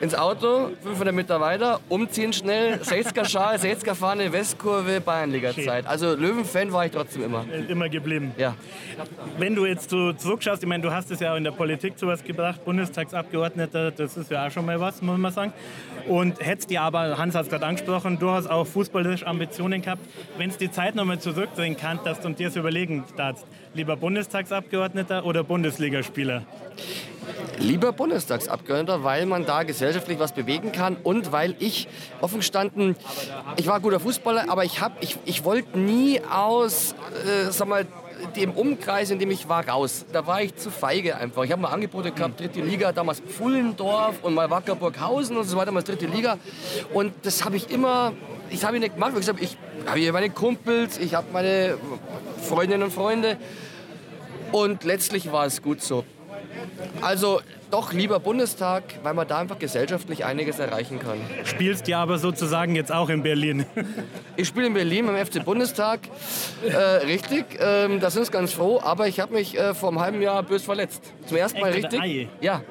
ins 0.02 0.16
Auto, 0.16 0.70
500 0.84 1.14
Meter 1.14 1.40
weiter, 1.42 1.80
umziehen 1.90 2.34
schnell, 2.34 2.76
60er 2.76 3.26
Schal, 3.26 3.56
60er 3.58 3.96
Fahne, 3.96 4.32
Westkurve, 4.32 5.02
Bayernliga-Zeit. 5.02 5.88
Also 5.88 6.14
Löwen-Fan 6.14 6.72
war 6.72 6.86
ich 6.86 6.92
trotzdem 6.92 7.24
immer. 7.24 7.46
Äh, 7.52 7.72
immer 7.72 7.90
geblieben. 7.90 8.32
Ja. 8.38 8.56
Wenn 9.38 9.56
du 9.56 9.66
jetzt 9.66 9.90
so 9.90 10.14
zurückschaust, 10.14 10.62
ich 10.64 10.70
meine, 10.70 10.84
du 10.84 10.92
hast 10.92 11.12
es 11.12 11.20
ja 11.20 11.34
auch 11.34 11.38
in 11.38 11.44
der 11.44 11.52
Politik 11.52 11.98
zu 11.98 12.08
was 12.08 12.24
gebracht, 12.24 12.64
Bundestagsabgeordneter, 12.66 13.92
das 13.92 14.18
ist 14.18 14.32
ja 14.32 14.48
auch 14.48 14.52
schon 14.52 14.66
mal 14.66 14.80
was, 14.80 15.02
muss 15.02 15.18
man 15.18 15.32
sagen. 15.32 15.54
Und 16.08 16.40
hättest 16.40 16.70
dir 16.70 16.82
aber, 16.82 17.18
Hans 17.18 17.36
hat 17.36 17.44
es 17.44 17.50
gerade 17.50 17.66
angesprochen, 17.66 18.18
du 18.20 18.30
hast 18.30 18.48
auch 18.48 18.66
fußballische 18.66 19.26
Ambitionen 19.26 19.82
gehabt. 19.82 20.02
Wenn 20.38 20.50
es 20.50 20.58
die 20.58 20.72
Zeit 20.72 20.96
nochmal 20.96 21.20
zurückdrehen 21.20 21.76
kann, 21.76 22.00
dass 22.04 22.22
du 22.22 22.30
dir 22.30 22.48
das 22.48 22.56
überlegen 22.56 23.04
darfst, 23.18 23.46
lieber 23.74 23.96
Bundestagsabgeordneter 23.96 25.26
oder 25.26 25.44
Bundesligaspieler? 25.44 26.44
Lieber 27.60 27.92
Bundestagsabgeordneter, 27.92 29.04
weil 29.04 29.26
man 29.26 29.46
da 29.46 29.64
gesellschaftlich 29.64 30.20
was 30.20 30.32
bewegen 30.32 30.72
kann 30.72 30.96
und 31.04 31.32
weil 31.32 31.56
ich 31.60 31.88
offen 32.22 32.40
gestanden, 32.40 32.96
ich 33.58 33.68
war 33.68 33.80
guter 33.80 34.00
Fußballer, 34.00 34.46
aber 34.50 34.64
ich, 34.64 34.80
ich, 35.02 35.18
ich 35.26 35.44
wollte 35.44 35.78
nie 35.78 36.22
aus, 36.22 36.94
äh, 37.26 37.52
sag 37.52 37.68
mal, 37.68 37.86
dem 38.36 38.52
Umkreis, 38.52 39.12
in 39.12 39.20
dem 39.20 39.32
ich 39.32 39.48
war, 39.48 39.68
raus. 39.68 40.06
Da 40.12 40.26
war 40.26 40.42
ich 40.42 40.56
zu 40.56 40.72
feige 40.72 41.18
einfach. 41.18 41.44
Ich 41.44 41.52
habe 41.52 41.62
mal 41.62 41.70
Angebote 41.70 42.12
gehabt, 42.12 42.40
dritte 42.40 42.62
Liga, 42.62 42.92
damals 42.92 43.20
Pfullendorf 43.20 44.24
und 44.24 44.34
mal 44.34 44.50
Wackerburghausen 44.50 45.38
und 45.38 45.44
so 45.44 45.58
weiter, 45.58 45.68
damals 45.68 45.86
dritte 45.86 46.08
Liga. 46.08 46.38
Und 46.94 47.14
das 47.24 47.46
habe 47.46 47.58
ich 47.58 47.70
immer, 47.70 48.14
ich 48.50 48.64
habe 48.64 48.80
nicht 48.80 48.96
gemacht, 48.96 49.14
ich 49.18 49.28
habe 49.28 50.00
hier 50.00 50.14
meine 50.14 50.30
Kumpels, 50.30 50.98
ich 50.98 51.14
habe 51.14 51.28
meine 51.32 51.78
Freundinnen 52.42 52.84
und 52.84 52.94
Freunde. 52.94 53.38
Und 54.52 54.84
letztlich 54.84 55.32
war 55.32 55.46
es 55.46 55.62
gut 55.62 55.82
so. 55.82 56.04
Also 57.02 57.42
doch 57.72 57.92
lieber 57.92 58.20
Bundestag, 58.20 58.84
weil 59.04 59.14
man 59.14 59.28
da 59.28 59.40
einfach 59.40 59.60
gesellschaftlich 59.60 60.24
einiges 60.24 60.60
erreichen 60.60 61.00
kann. 61.00 61.18
Spielst 61.44 61.88
ja 61.88 62.02
aber 62.02 62.18
sozusagen 62.18 62.76
jetzt 62.76 62.92
auch 62.92 63.10
in 63.10 63.24
Berlin. 63.24 63.66
Ich 64.36 64.48
spiele 64.48 64.68
in 64.68 64.74
Berlin 64.74 65.06
beim 65.06 65.26
FC 65.26 65.44
Bundestag. 65.44 66.02
Äh, 66.66 66.78
richtig, 67.06 67.46
ähm, 67.60 68.00
da 68.00 68.10
sind 68.10 68.32
ganz 68.32 68.54
froh. 68.54 68.80
Aber 68.82 69.08
ich 69.08 69.20
habe 69.20 69.34
mich 69.34 69.58
äh, 69.58 69.74
vor 69.74 69.90
einem 69.90 70.00
halben 70.00 70.22
Jahr 70.22 70.44
bös 70.44 70.64
verletzt. 70.64 71.12
Zum 71.26 71.38
ersten 71.38 71.60
Mal 71.60 71.72
richtig. 71.72 72.30
Ja, 72.40 72.62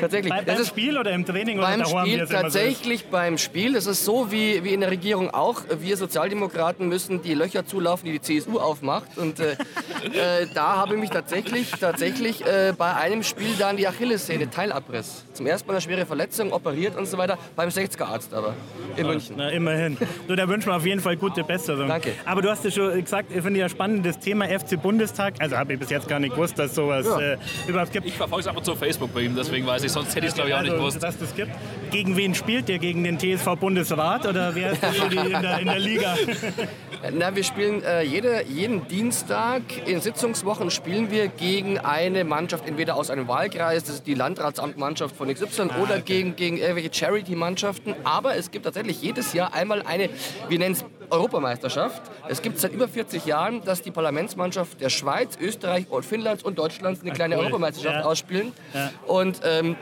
tatsächlich. 0.00 0.32
Bei, 0.32 0.42
beim 0.42 0.64
Spiel 0.64 0.98
oder 0.98 1.12
im 1.12 1.24
Training? 1.24 1.60
Beim 1.60 1.80
oder 1.80 2.00
Spiel, 2.00 2.26
tatsächlich 2.26 3.00
so 3.00 3.06
beim 3.10 3.38
Spiel. 3.38 3.74
Das 3.74 3.86
ist 3.86 4.04
so 4.04 4.30
wie, 4.30 4.64
wie 4.64 4.74
in 4.74 4.80
der 4.80 4.90
Regierung 4.90 5.30
auch. 5.30 5.62
Wir 5.80 5.96
Sozialdemokraten 5.96 6.88
müssen 6.88 7.22
die 7.22 7.34
Löcher 7.34 7.66
zulaufen, 7.66 8.06
die 8.06 8.18
die 8.18 8.20
CSU 8.20 8.58
aufmacht. 8.58 9.16
Und 9.16 9.40
äh, 9.40 9.52
äh, 10.04 10.46
da 10.54 10.76
habe 10.76 10.94
ich 10.94 11.00
mich 11.00 11.10
tatsächlich, 11.10 11.70
tatsächlich 11.70 12.44
äh, 12.44 12.72
bei 12.76 12.94
einem 12.94 13.22
Spiel 13.22 13.54
dann 13.58 13.76
die 13.76 13.86
Achillessehne, 13.86 14.50
Teilabriss. 14.50 15.24
Zum 15.32 15.46
ersten 15.46 15.66
Mal 15.66 15.74
eine 15.74 15.80
schwere 15.80 16.06
Verletzung, 16.06 16.52
operiert 16.52 16.96
und 16.96 17.06
so 17.06 17.18
weiter. 17.18 17.38
Beim 17.56 17.68
60er 17.68 18.04
Arzt 18.04 18.34
aber, 18.34 18.54
in 18.96 19.06
München. 19.06 19.36
Na, 19.38 19.50
immerhin. 19.50 19.96
Du, 20.28 20.36
da 20.36 20.48
wünschen 20.48 20.70
wir 20.70 20.76
auf 20.76 20.86
jeden 20.86 21.00
Fall 21.00 21.16
gute 21.16 21.44
Besserung. 21.44 21.88
Danke. 21.88 22.12
Aber 22.24 22.42
du 22.42 22.50
hast 22.50 22.64
ja 22.64 22.70
schon 22.70 23.02
gesagt, 23.02 23.30
ich 23.34 23.42
finde 23.42 23.60
ja 23.60 23.68
spannendes 23.68 24.18
Thema 24.18 24.46
FC 24.46 24.80
Bundestag. 24.80 25.34
Also 25.38 25.56
habe 25.56 25.74
ich 25.74 25.78
bis 25.78 25.90
jetzt 25.90 26.08
gar 26.08 26.20
nicht 26.20 26.34
gewusst, 26.34 26.58
dass 26.58 26.74
sowas 26.74 27.06
ja. 27.06 27.20
äh, 27.20 27.38
überhaupt 27.66 27.92
gibt. 27.92 28.06
Ich 28.06 28.14
verfolge 28.14 28.42
es 28.42 28.46
aber 28.46 28.62
zu 28.62 28.74
Facebook 28.74 29.12
bei 29.14 29.22
ihm, 29.22 29.34
deswegen 29.36 29.66
weiß 29.66 29.83
ich, 29.86 29.92
sonst 29.92 30.14
hätte 30.14 30.26
ich 30.26 30.30
es 30.30 30.34
glaube 30.34 30.50
ich 30.50 30.54
auch 30.54 30.62
nicht 30.62 30.72
also, 30.72 30.82
gewusst. 30.82 31.02
Dass 31.02 31.18
das 31.18 31.34
gibt. 31.34 31.52
Gegen 31.90 32.16
wen 32.16 32.34
spielt 32.34 32.68
der? 32.68 32.78
Gegen 32.78 33.04
den 33.04 33.18
TSV 33.18 33.56
Bundesrat 33.58 34.26
oder 34.26 34.54
wer 34.54 34.72
ist 34.72 34.82
das 34.82 34.96
in, 34.96 35.10
der, 35.10 35.58
in 35.58 35.66
der 35.66 35.78
Liga? 35.78 36.16
Na, 37.12 37.36
wir 37.36 37.44
spielen 37.44 37.82
äh, 37.82 38.02
jede, 38.02 38.44
jeden 38.46 38.88
Dienstag 38.88 39.62
in 39.86 40.00
Sitzungswochen 40.00 40.70
spielen 40.70 41.10
wir 41.10 41.28
gegen 41.28 41.78
eine 41.78 42.24
Mannschaft, 42.24 42.66
entweder 42.66 42.96
aus 42.96 43.10
einem 43.10 43.28
Wahlkreis, 43.28 43.84
das 43.84 43.96
ist 43.96 44.06
die 44.06 44.14
Landratsamtmannschaft 44.14 45.14
von 45.14 45.32
XY, 45.32 45.68
ah, 45.68 45.82
oder 45.82 45.96
okay. 45.96 46.02
gegen, 46.04 46.36
gegen 46.36 46.56
irgendwelche 46.56 46.92
Charity-Mannschaften. 46.92 47.94
Aber 48.04 48.36
es 48.36 48.50
gibt 48.50 48.64
tatsächlich 48.64 49.02
jedes 49.02 49.34
Jahr 49.34 49.52
einmal 49.52 49.82
eine, 49.82 50.08
wir 50.48 50.58
nennen 50.58 50.74
es 50.74 50.84
Europameisterschaft. 51.14 52.02
Es 52.28 52.42
gibt 52.42 52.58
seit 52.58 52.72
über 52.72 52.88
40 52.88 53.24
Jahren, 53.26 53.62
dass 53.64 53.82
die 53.82 53.90
Parlamentsmannschaft 53.90 54.80
der 54.80 54.90
Schweiz, 54.90 55.38
Österreich, 55.40 55.86
Finnlands 56.02 56.42
und 56.42 56.58
Deutschlands 56.58 57.00
eine 57.02 57.12
kleine 57.12 57.36
cool. 57.36 57.42
Europameisterschaft 57.42 58.00
ja. 58.00 58.04
ausspielen. 58.04 58.52
Ja. 58.72 58.90
Und 59.06 59.40
ähm, 59.44 59.76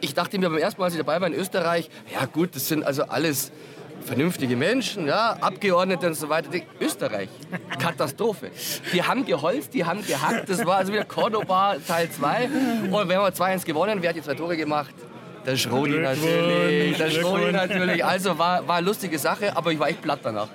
ich 0.00 0.14
dachte 0.14 0.38
mir 0.38 0.50
beim 0.50 0.58
ersten 0.58 0.80
Mal, 0.80 0.86
als 0.86 0.94
ich 0.94 1.00
dabei 1.00 1.20
war 1.20 1.28
in 1.28 1.34
Österreich, 1.34 1.90
ja 2.12 2.26
gut, 2.26 2.54
das 2.54 2.68
sind 2.68 2.84
also 2.84 3.04
alles 3.04 3.52
vernünftige 4.04 4.56
Menschen, 4.56 5.06
ja, 5.06 5.36
Abgeordnete 5.40 6.06
und 6.06 6.14
so 6.14 6.28
weiter. 6.28 6.50
Österreich, 6.80 7.28
Katastrophe. 7.78 8.50
Die 8.92 9.02
haben 9.02 9.26
geholzt, 9.26 9.74
die 9.74 9.84
haben 9.84 10.04
gehackt. 10.06 10.48
Das 10.48 10.64
war 10.64 10.76
also 10.76 10.92
wieder 10.92 11.04
Cordoba 11.04 11.76
Teil 11.86 12.10
2. 12.10 12.48
Und 12.90 13.08
wir 13.08 13.18
haben 13.18 13.34
2-1 13.34 13.64
gewonnen. 13.64 13.98
Wer 14.00 14.10
hat 14.10 14.16
die 14.16 14.22
zwei 14.22 14.34
Tore 14.34 14.56
gemacht? 14.56 14.94
Der 15.44 15.56
Schrodi 15.56 15.98
natürlich. 15.98 16.96
Der 16.96 17.10
Schrodi 17.10 17.52
natürlich. 17.52 18.04
Also 18.04 18.38
war, 18.38 18.66
war 18.66 18.76
eine 18.76 18.86
lustige 18.86 19.18
Sache, 19.18 19.56
aber 19.56 19.72
ich 19.72 19.78
war 19.78 19.88
echt 19.88 20.02
platt 20.02 20.20
danach. 20.22 20.48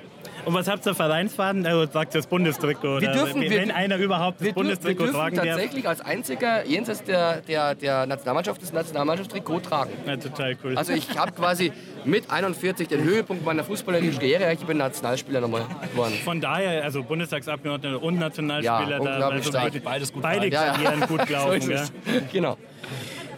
Und 0.45 0.53
was 0.53 0.67
habt 0.67 0.85
ihr 0.85 0.95
Vereinsfaden? 0.95 1.65
Also 1.65 1.91
sagt 1.91 2.15
das 2.15 2.27
Bundestrikot. 2.27 3.01
Wir 3.01 3.11
dürfen, 3.11 3.41
wenn 3.41 3.67
wir, 3.67 3.75
einer 3.75 3.97
überhaupt 3.97 4.41
das 4.41 4.53
Bundestrikot 4.53 5.07
tragen 5.07 5.35
darf. 5.35 5.45
tatsächlich 5.45 5.87
als 5.87 6.01
einziger 6.01 6.65
jenseits 6.65 7.03
der, 7.03 7.41
der, 7.41 7.75
der 7.75 8.05
Nationalmannschaft 8.05 8.61
das 8.61 8.73
Nationalmannschaftstrikot 8.73 9.59
tragen. 9.59 9.91
Ja, 10.05 10.17
total 10.17 10.57
cool. 10.63 10.77
Also 10.77 10.93
ich 10.93 11.17
habe 11.17 11.31
quasi 11.31 11.71
mit 12.05 12.29
41 12.31 12.87
den 12.87 13.03
Höhepunkt 13.03 13.45
meiner 13.45 13.63
fußballerischen 13.63 14.19
Karriere. 14.19 14.51
Ich 14.53 14.59
bin 14.65 14.77
Nationalspieler 14.77 15.41
nochmal 15.41 15.65
geworden. 15.91 16.13
Von 16.23 16.41
daher, 16.41 16.83
also 16.83 17.03
Bundestagsabgeordneter 17.03 18.01
und 18.01 18.19
Nationalspieler, 18.19 19.03
ja, 19.03 19.19
da, 19.19 19.29
also 19.29 19.49
stark. 19.49 19.83
beides 19.83 20.11
gut 20.11 20.21
beide 20.21 20.49
Karrieren 20.49 20.99
ja, 21.01 21.05
gut 21.05 21.29
laufen. 21.29 21.61
so 21.61 21.71
ja. 21.71 22.57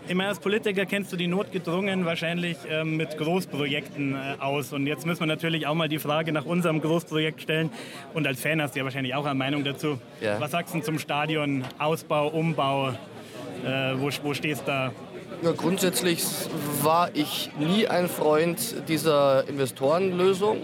Genau. 0.04 0.12
Immer 0.12 0.28
als 0.28 0.40
Politiker 0.40 0.86
kennst 0.86 1.12
du 1.14 1.16
die 1.16 1.28
notgedrungen 1.28 2.06
wahrscheinlich 2.06 2.58
ähm, 2.70 2.98
mit 2.98 3.18
Großprojekten 3.18 4.16
äh, 4.16 4.42
aus. 4.42 4.74
Und 4.74 4.86
jetzt 4.86 5.06
müssen 5.06 5.22
wir 5.22 5.28
natürlich 5.28 5.66
auch 5.66 5.76
mal 5.76 5.88
die 5.88 6.00
Frage 6.00 6.32
nach 6.34 6.46
unserem 6.46 6.82
Großprojekt 6.82 7.42
stellen. 7.42 7.70
Und 8.14 8.28
als 8.28 8.42
Fan 8.42 8.62
hast 8.62 8.76
du 8.76 8.80
ja 8.80 8.86
wahrscheinlich 8.86 9.16
auch 9.16 9.26
eine 9.26 9.36
Meinung 9.36 9.64
dazu. 9.64 10.00
Ja. 10.22 10.40
Was 10.40 10.52
sagst 10.52 10.76
du 10.76 10.80
zum 10.82 11.00
Stadion, 11.00 11.64
Ausbau, 11.80 12.28
Umbau? 12.28 12.90
Äh, 12.90 13.94
wo, 13.96 14.10
wo 14.24 14.34
stehst 14.34 14.64
du 14.64 14.66
da? 14.68 14.92
Ja, 15.42 15.52
grundsätzlich 15.52 16.24
war 16.82 17.10
ich 17.14 17.50
nie 17.58 17.88
ein 17.88 18.08
Freund 18.08 18.88
dieser 18.90 19.48
Investorenlösung. 19.48 20.58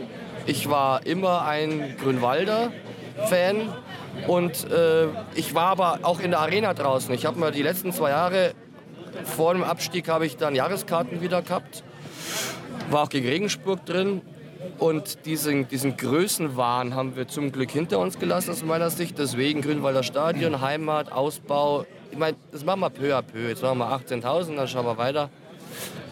Ich 0.47 0.69
war 0.69 1.06
immer 1.06 1.45
ein 1.45 1.95
Grünwalder-Fan. 2.02 3.73
Und 4.28 4.69
äh, 4.69 5.08
ich 5.36 5.56
war 5.56 5.67
aber 5.67 5.99
auch 6.04 6.19
in 6.19 6.32
der 6.32 6.41
Arena 6.41 6.73
draußen. 6.73 7.13
Ich 7.13 7.25
habe 7.25 7.39
mir 7.39 7.52
die 7.52 7.62
letzten 7.62 7.93
zwei 7.93 8.10
Jahre 8.10 8.54
vor 9.24 9.54
dem 9.54 9.63
Abstieg 9.63 10.08
habe 10.08 10.26
ich 10.26 10.38
dann 10.38 10.56
Jahreskarten 10.56 11.22
wieder 11.22 11.41
gehabt. 11.41 11.84
War 12.89 13.04
auch 13.04 13.10
gegen 13.10 13.28
Regensburg 13.28 13.86
drin. 13.86 14.22
Und 14.78 15.26
diesen, 15.26 15.67
diesen 15.67 15.95
Größenwahn 15.95 16.93
haben 16.93 17.15
wir 17.15 17.28
zum 17.28 17.52
Glück 17.52 17.72
hinter 17.72 18.00
uns 18.00 18.19
gelassen 18.19 18.52
aus 18.52 18.63
meiner 18.63 18.89
Sicht. 18.89 19.17
Deswegen 19.17 19.62
Grünwalder 19.62 20.04
Stadion, 20.04 20.62
Heimat, 20.62 21.12
Ausbau. 21.12 21.86
Ich 22.12 22.17
meine, 22.17 22.38
das 22.52 22.65
machen 22.65 22.82
wir 22.82 22.89
peu 22.89 23.15
à 23.15 23.22
peu. 23.22 23.48
Jetzt 23.48 23.62
machen 23.62 23.78
wir 23.78 23.88
18.000, 23.88 24.56
dann 24.56 24.67
schauen 24.67 24.86
wir 24.86 24.98
weiter. 24.98 25.30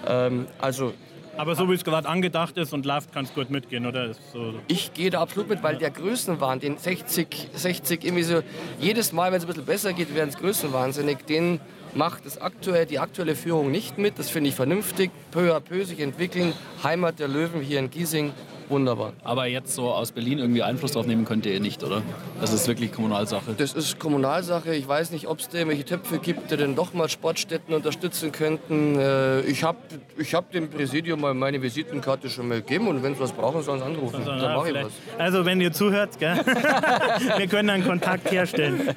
Ähm, 0.06 0.48
also 0.60 0.94
aber 1.38 1.56
so 1.56 1.70
wie 1.70 1.76
es 1.76 1.84
gerade 1.84 2.10
angedacht 2.10 2.58
ist 2.58 2.74
und 2.74 2.86
läuft, 2.86 3.14
kannst 3.14 3.36
du 3.36 3.42
gut 3.42 3.52
mitgehen, 3.52 3.86
oder? 3.86 4.14
So 4.34 4.56
ich 4.68 4.94
gehe 4.94 5.12
da 5.12 5.22
absolut 5.22 5.50
mit, 5.50 5.62
weil 5.62 5.78
der 5.78 5.92
Größenwahn, 5.92 6.60
den 6.60 6.78
60, 6.78 7.50
60 7.54 8.04
irgendwie 8.04 8.24
so, 8.24 8.42
jedes 8.80 9.14
Mal, 9.14 9.32
wenn 9.32 9.38
es 9.38 9.44
ein 9.44 9.48
bisschen 9.48 9.66
besser 9.66 9.94
geht, 9.94 10.16
werden 10.16 10.30
es 10.30 10.38
Größenwahnsinnig, 10.38 11.20
den 11.28 11.60
macht 11.98 12.26
das 12.26 12.40
aktuell, 12.40 12.86
die 12.86 13.00
aktuelle 13.00 13.36
Führung 13.36 13.72
nicht 13.72 13.98
mit. 13.98 14.20
Das 14.20 14.30
finde 14.30 14.50
ich 14.50 14.56
vernünftig. 14.56 15.12
Peu 15.32 15.56
à 15.56 15.60
peu 15.60 15.84
sich 15.84 16.00
entwickeln. 16.00 16.54
Heimat 16.84 17.20
der 17.20 17.28
Löwen 17.28 17.62
hier 17.62 17.80
in 17.80 17.90
Giesing 17.90 18.34
wunderbar. 18.70 19.14
Aber 19.24 19.46
jetzt 19.46 19.74
so 19.74 19.92
aus 19.92 20.12
Berlin 20.12 20.40
irgendwie 20.40 20.64
Einfluss 20.64 20.94
drauf 20.94 21.06
nehmen 21.06 21.26
könnt 21.26 21.46
ihr 21.46 21.60
nicht, 21.60 21.84
oder? 21.84 22.02
Das 22.40 22.54
ist 22.54 22.68
wirklich 22.68 22.92
Kommunalsache. 22.92 23.54
Das 23.58 23.74
ist 23.74 24.00
Kommunalsache. 24.00 24.76
Ich 24.76 24.88
weiß 24.88 25.12
nicht, 25.12 25.28
ob 25.28 25.40
es 25.40 25.50
da 25.50 25.58
irgendwelche 25.58 25.86
Töpfe 25.86 26.20
gibt, 26.20 26.52
die 26.52 26.58
denn 26.58 26.76
doch 26.76 26.94
mal 26.94 27.10
Sportstätten 27.10 27.74
unterstützen 27.74 28.32
könnten. 28.32 28.98
Äh, 29.00 29.42
ich 29.42 29.64
habe 29.64 29.78
ich 30.18 30.34
hab 30.34 30.52
dem 30.52 30.70
Präsidium 30.70 31.22
mal 31.22 31.34
meine 31.34 31.62
Visitenkarte 31.62 32.30
schon 32.30 32.48
mal 32.48 32.62
gegeben 32.62 32.88
und 32.88 33.04
wenn 33.04 33.16
sie 33.16 33.20
was 33.20 33.32
brauchen, 33.32 33.62
sollen 33.62 33.80
sie 33.80 33.86
anrufen. 33.86 34.16
Also, 34.18 34.32
Dann 34.32 34.56
mache 34.56 34.70
ich 34.70 34.76
was. 34.76 34.92
Also 35.18 35.46
wenn 35.46 35.62
ihr 35.62 35.74
zuhört, 35.74 36.20
gell? 36.20 36.38
wir 37.38 37.48
können 37.48 37.70
einen 37.70 37.86
Kontakt 37.86 38.32
herstellen. 38.32 38.96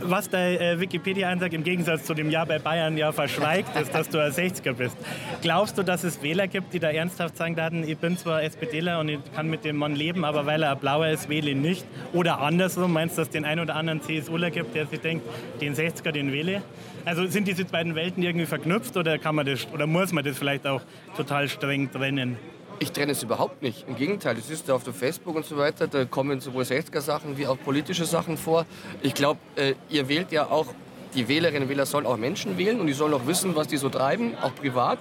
Was 0.00 0.28
der 0.28 0.60
äh, 0.60 0.80
Wikipedia-Einsatz 0.80 1.52
im 1.52 1.64
Gegensatz 1.64 2.04
zu 2.04 2.14
dem 2.14 2.30
Jahr 2.30 2.46
bei 2.46 2.58
Bayern 2.58 2.96
ja 2.96 3.12
verschweigt, 3.12 3.76
ist, 3.80 3.94
dass 3.94 4.08
du 4.08 4.22
ein 4.22 4.32
60er 4.32 4.72
bist. 4.72 4.96
Glaubst 5.42 5.78
du, 5.78 5.82
dass 5.82 6.04
es 6.04 6.22
Wähler 6.22 6.46
gibt, 6.46 6.72
die 6.72 6.78
da 6.78 6.90
ernsthaft 6.90 7.36
sagen 7.36 7.56
ich 7.86 7.98
bin 7.98 8.16
zwar 8.16 8.42
SPDler, 8.42 8.95
und 9.00 9.08
ich 9.08 9.18
kann 9.34 9.48
mit 9.48 9.64
dem 9.64 9.76
Mann 9.76 9.94
leben, 9.94 10.24
aber 10.24 10.46
weil 10.46 10.62
er 10.62 10.76
Blauer 10.76 11.08
ist, 11.08 11.28
wähle 11.28 11.50
ihn 11.50 11.60
nicht. 11.60 11.84
Oder 12.12 12.40
andersrum, 12.40 12.92
meinst 12.92 13.16
du, 13.16 13.20
dass 13.20 13.28
es 13.28 13.32
den 13.32 13.44
einen 13.44 13.60
oder 13.60 13.76
anderen 13.76 14.00
CSUler 14.02 14.50
gibt, 14.50 14.74
der 14.74 14.86
sich 14.86 15.00
denkt, 15.00 15.26
den 15.60 15.74
60er, 15.74 16.12
den 16.12 16.32
wähle? 16.32 16.62
Also 17.04 17.26
sind 17.26 17.46
diese 17.46 17.64
beiden 17.64 17.94
Welten 17.94 18.22
irgendwie 18.22 18.46
verknüpft 18.46 18.96
oder, 18.96 19.18
kann 19.18 19.34
man 19.34 19.46
das, 19.46 19.66
oder 19.72 19.86
muss 19.86 20.12
man 20.12 20.24
das 20.24 20.38
vielleicht 20.38 20.66
auch 20.66 20.82
total 21.16 21.48
streng 21.48 21.90
trennen? 21.90 22.36
Ich 22.78 22.92
trenne 22.92 23.12
es 23.12 23.22
überhaupt 23.22 23.62
nicht. 23.62 23.86
Im 23.88 23.96
Gegenteil, 23.96 24.34
das 24.34 24.50
ist 24.50 24.70
auf 24.70 24.84
der 24.84 24.92
Facebook 24.92 25.34
und 25.34 25.46
so 25.46 25.56
weiter, 25.56 25.86
da 25.86 26.04
kommen 26.04 26.40
sowohl 26.40 26.64
60er-Sachen 26.64 27.38
wie 27.38 27.46
auch 27.46 27.56
politische 27.58 28.04
Sachen 28.04 28.36
vor. 28.36 28.66
Ich 29.02 29.14
glaube, 29.14 29.40
äh, 29.56 29.74
ihr 29.88 30.08
wählt 30.08 30.30
ja 30.30 30.50
auch 30.50 30.66
die 31.14 31.28
Wählerinnen 31.28 31.64
und 31.64 31.68
Wähler 31.70 31.86
sollen 31.86 32.06
auch 32.06 32.18
Menschen 32.18 32.58
wählen 32.58 32.78
und 32.78 32.86
die 32.86 32.92
sollen 32.92 33.14
auch 33.14 33.26
wissen, 33.26 33.56
was 33.56 33.68
die 33.68 33.78
so 33.78 33.88
treiben, 33.88 34.34
auch 34.42 34.54
privat. 34.54 34.98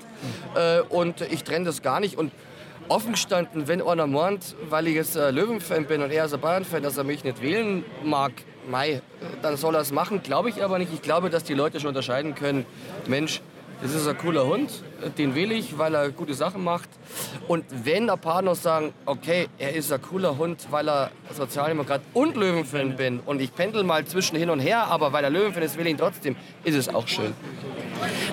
Äh, 0.56 0.82
und 0.82 1.22
ich 1.22 1.44
trenne 1.44 1.66
das 1.66 1.82
gar 1.82 2.00
nicht. 2.00 2.18
Und 2.18 2.32
offen 2.88 3.14
gestanden, 3.14 3.68
wenn 3.68 3.82
einer 3.82 4.08
meint, 4.08 4.56
weil 4.70 4.88
ich 4.88 4.96
jetzt 4.96 5.16
Löwenfan 5.16 5.86
bin 5.86 6.02
und 6.02 6.12
er 6.12 6.26
ist 6.26 6.34
ein 6.34 6.42
Bayern-Fan, 6.42 6.84
dass 6.84 6.98
er 6.98 7.04
mich 7.04 7.24
nicht 7.24 7.42
wählen 7.42 7.84
mag, 8.04 8.32
Mai, 8.70 9.02
dann 9.42 9.58
soll 9.58 9.76
er 9.76 9.82
es 9.82 9.92
machen. 9.92 10.24
Glaube 10.24 10.50
ich 10.50 10.64
aber 10.64 10.80
nicht. 10.80 10.92
Ich 10.94 11.02
glaube, 11.02 11.30
dass 11.30 11.44
die 11.44 11.54
Leute 11.54 11.80
schon 11.80 11.90
unterscheiden 11.90 12.34
können, 12.36 12.66
Mensch, 13.08 13.42
das 13.82 13.94
ist 13.94 14.08
ein 14.08 14.18
cooler 14.18 14.48
Hund, 14.48 14.72
den 15.18 15.36
wähle 15.36 15.54
ich, 15.54 15.78
weil 15.78 15.94
er 15.96 16.10
gute 16.10 16.34
Sachen 16.34 16.64
macht. 16.64 16.90
Und 17.48 17.66
wenn 17.84 18.10
ein 18.10 18.20
paar 18.20 18.42
noch 18.42 18.56
sagen, 18.56 18.94
okay, 19.06 19.48
er 19.58 19.76
ist 19.76 19.92
ein 19.92 20.02
cooler 20.02 20.38
Hund, 20.38 20.68
weil 20.72 20.88
er 20.88 21.12
Sozialdemokrat 21.32 22.02
und 22.14 22.38
Löwenfan 22.38 22.96
bin 22.96 23.20
und 23.20 23.42
ich 23.42 23.54
pendel 23.54 23.84
mal 23.84 24.06
zwischen 24.06 24.38
hin 24.38 24.50
und 24.50 24.60
her, 24.60 24.88
aber 24.88 25.12
weil 25.12 25.26
er 25.26 25.30
Löwenfan 25.30 25.62
ist, 25.62 25.78
will 25.78 25.86
ich 25.86 25.92
ihn 25.92 25.98
trotzdem, 25.98 26.36
ist 26.64 26.76
es 26.76 26.88
auch 26.88 27.08
schön. 27.08 27.34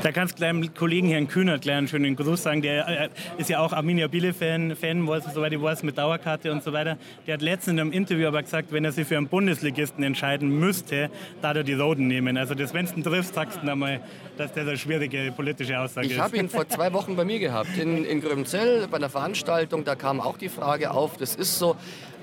Da 0.02 0.12
kannst 0.12 0.38
du 0.38 0.42
deinem 0.42 0.74
Kollegen 0.74 1.08
Herrn 1.08 1.28
Kühnert 1.28 1.68
einen 1.68 1.88
schönen 1.88 2.16
Gruß 2.16 2.42
sagen. 2.42 2.62
Der 2.62 2.88
äh, 2.88 3.08
ist 3.38 3.50
ja 3.50 3.60
auch 3.60 3.72
Arminia 3.72 4.08
Bielefeld-Fan, 4.08 5.06
Fan, 5.06 5.22
soweit 5.34 5.52
ich 5.52 5.62
weiß, 5.62 5.82
mit 5.82 5.98
Dauerkarte 5.98 6.50
und 6.50 6.62
so 6.62 6.72
weiter. 6.72 6.98
Der 7.26 7.34
hat 7.34 7.42
letztens 7.42 7.74
in 7.74 7.80
einem 7.80 7.92
Interview 7.92 8.26
aber 8.28 8.42
gesagt, 8.42 8.72
wenn 8.72 8.84
er 8.84 8.92
sich 8.92 9.06
für 9.06 9.16
einen 9.16 9.28
Bundesligisten 9.28 10.02
entscheiden 10.02 10.58
müsste, 10.58 11.10
da 11.40 11.52
er 11.52 11.64
die 11.64 11.74
Roden 11.74 12.06
nehmen. 12.06 12.36
Also 12.36 12.54
das, 12.54 12.74
wenn 12.74 12.86
du 12.86 12.94
ihn 12.94 13.02
triffst, 13.02 13.34
sagst 13.34 13.60
du 13.62 13.76
mal, 13.76 14.00
dass 14.36 14.52
das 14.52 14.66
eine 14.66 14.76
schwierige 14.76 15.32
politische 15.32 15.78
Aussage 15.78 16.06
ich 16.06 16.12
ist. 16.12 16.18
Ich 16.18 16.22
habe 16.22 16.36
ihn 16.36 16.48
vor 16.48 16.68
zwei 16.68 16.92
Wochen 16.92 17.16
bei 17.16 17.24
mir 17.24 17.38
gehabt, 17.38 17.76
in, 17.78 18.04
in 18.04 18.20
Gröbenzell, 18.20 18.88
bei 18.88 18.96
einer 18.96 19.10
Veranstaltung. 19.10 19.84
Da 19.84 19.94
kam 19.94 20.20
auch 20.20 20.36
die 20.36 20.48
Frage 20.48 20.90
auf, 20.90 21.16
das 21.16 21.34
ist 21.34 21.58
so, 21.58 21.76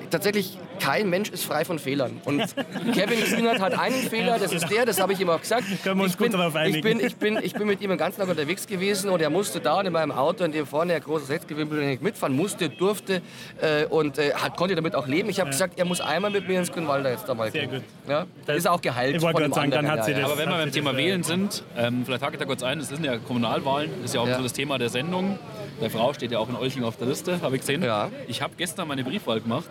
tatsächlich 0.09 0.57
kein 0.79 1.09
Mensch 1.09 1.29
ist 1.29 1.43
frei 1.43 1.65
von 1.65 1.79
Fehlern. 1.79 2.21
Und 2.25 2.39
Kevin 2.93 3.23
Kühnert 3.23 3.59
hat 3.59 3.77
einen 3.77 3.95
Fehler, 3.95 4.39
das 4.39 4.53
ist 4.53 4.69
der, 4.69 4.85
das 4.85 4.99
habe 4.99 5.13
ich 5.13 5.19
ihm 5.19 5.29
auch 5.29 5.41
gesagt. 5.41 5.65
Können 5.83 5.99
wir 5.99 6.03
uns 6.03 6.13
ich 6.13 6.17
bin, 6.17 6.31
gut 6.31 6.39
darauf 6.39 6.55
einigen. 6.55 6.77
Ich 6.77 6.83
bin, 6.83 6.99
ich, 6.99 7.15
bin, 7.17 7.38
ich 7.41 7.53
bin 7.53 7.67
mit 7.67 7.81
ihm 7.81 7.89
den 7.89 7.97
ganzen 7.97 8.19
Tag 8.19 8.29
unterwegs 8.29 8.67
gewesen 8.67 9.09
und 9.09 9.21
er 9.21 9.29
musste 9.29 9.59
da 9.59 9.81
in 9.81 9.91
meinem 9.91 10.11
Auto, 10.11 10.43
in 10.43 10.51
dem 10.51 10.65
vorne 10.65 10.93
ein 10.93 11.01
großes 11.01 11.29
nicht 11.29 12.01
mitfahren, 12.01 12.35
musste, 12.35 12.69
durfte 12.69 13.21
äh, 13.61 13.85
und 13.85 14.17
äh, 14.17 14.33
hat, 14.33 14.57
konnte 14.57 14.75
damit 14.75 14.95
auch 14.95 15.07
leben. 15.07 15.29
Ich 15.29 15.39
habe 15.39 15.49
ja. 15.49 15.51
gesagt, 15.51 15.79
er 15.79 15.85
muss 15.85 16.01
einmal 16.01 16.31
mit 16.31 16.47
mir 16.47 16.59
ins 16.59 16.71
Grünwalder 16.71 17.11
jetzt 17.11 17.27
da 17.27 17.33
mal 17.33 17.51
Sehr 17.51 17.67
gut. 17.67 17.83
Ja? 18.07 18.25
Das 18.45 18.57
ist 18.57 18.67
auch 18.67 18.81
geheilt 18.81 19.15
ich 19.15 19.21
von 19.21 19.33
dem 19.35 19.53
sagen, 19.53 19.71
dann 19.71 19.89
hat 19.89 20.05
sie 20.05 20.13
das, 20.13 20.23
Aber 20.23 20.37
wenn 20.37 20.49
wir 20.49 20.57
beim 20.57 20.71
Thema 20.71 20.95
Wählen 20.95 21.23
sind, 21.23 21.63
ähm, 21.77 22.03
vielleicht 22.05 22.23
hake 22.23 22.33
ich 22.33 22.39
da 22.39 22.45
kurz 22.45 22.63
ein, 22.63 22.79
es 22.79 22.89
sind 22.89 23.03
ja 23.03 23.17
Kommunalwahlen, 23.17 23.91
das 24.01 24.11
ist 24.11 24.15
ja 24.15 24.21
auch 24.21 24.27
ja. 24.27 24.37
so 24.37 24.43
das 24.43 24.53
Thema 24.53 24.77
der 24.77 24.89
Sendung. 24.89 25.39
Meine 25.79 25.89
Frau 25.89 26.13
steht 26.13 26.31
ja 26.31 26.39
auch 26.39 26.49
in 26.49 26.55
Olching 26.55 26.83
auf 26.83 26.97
der 26.97 27.07
Liste, 27.07 27.41
habe 27.41 27.55
ich 27.55 27.61
gesehen. 27.61 27.83
Ja. 27.83 28.09
Ich 28.27 28.41
habe 28.41 28.53
gestern 28.57 28.87
meine 28.87 29.03
Briefwahl 29.03 29.39
gemacht. 29.39 29.69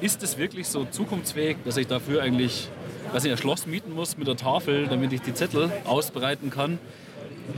ist 0.00 0.22
es 0.22 0.38
wirklich 0.38 0.68
so 0.68 0.84
zukunftsfähig, 0.84 1.58
dass 1.64 1.76
ich 1.76 1.86
dafür 1.86 2.22
eigentlich 2.22 2.68
weiß 3.12 3.22
nicht, 3.24 3.32
ein 3.32 3.38
Schloss 3.38 3.66
mieten 3.66 3.94
muss 3.94 4.16
mit 4.16 4.26
der 4.26 4.36
Tafel, 4.36 4.86
damit 4.86 5.12
ich 5.12 5.20
die 5.20 5.34
Zettel 5.34 5.70
ausbreiten 5.84 6.50
kann? 6.50 6.78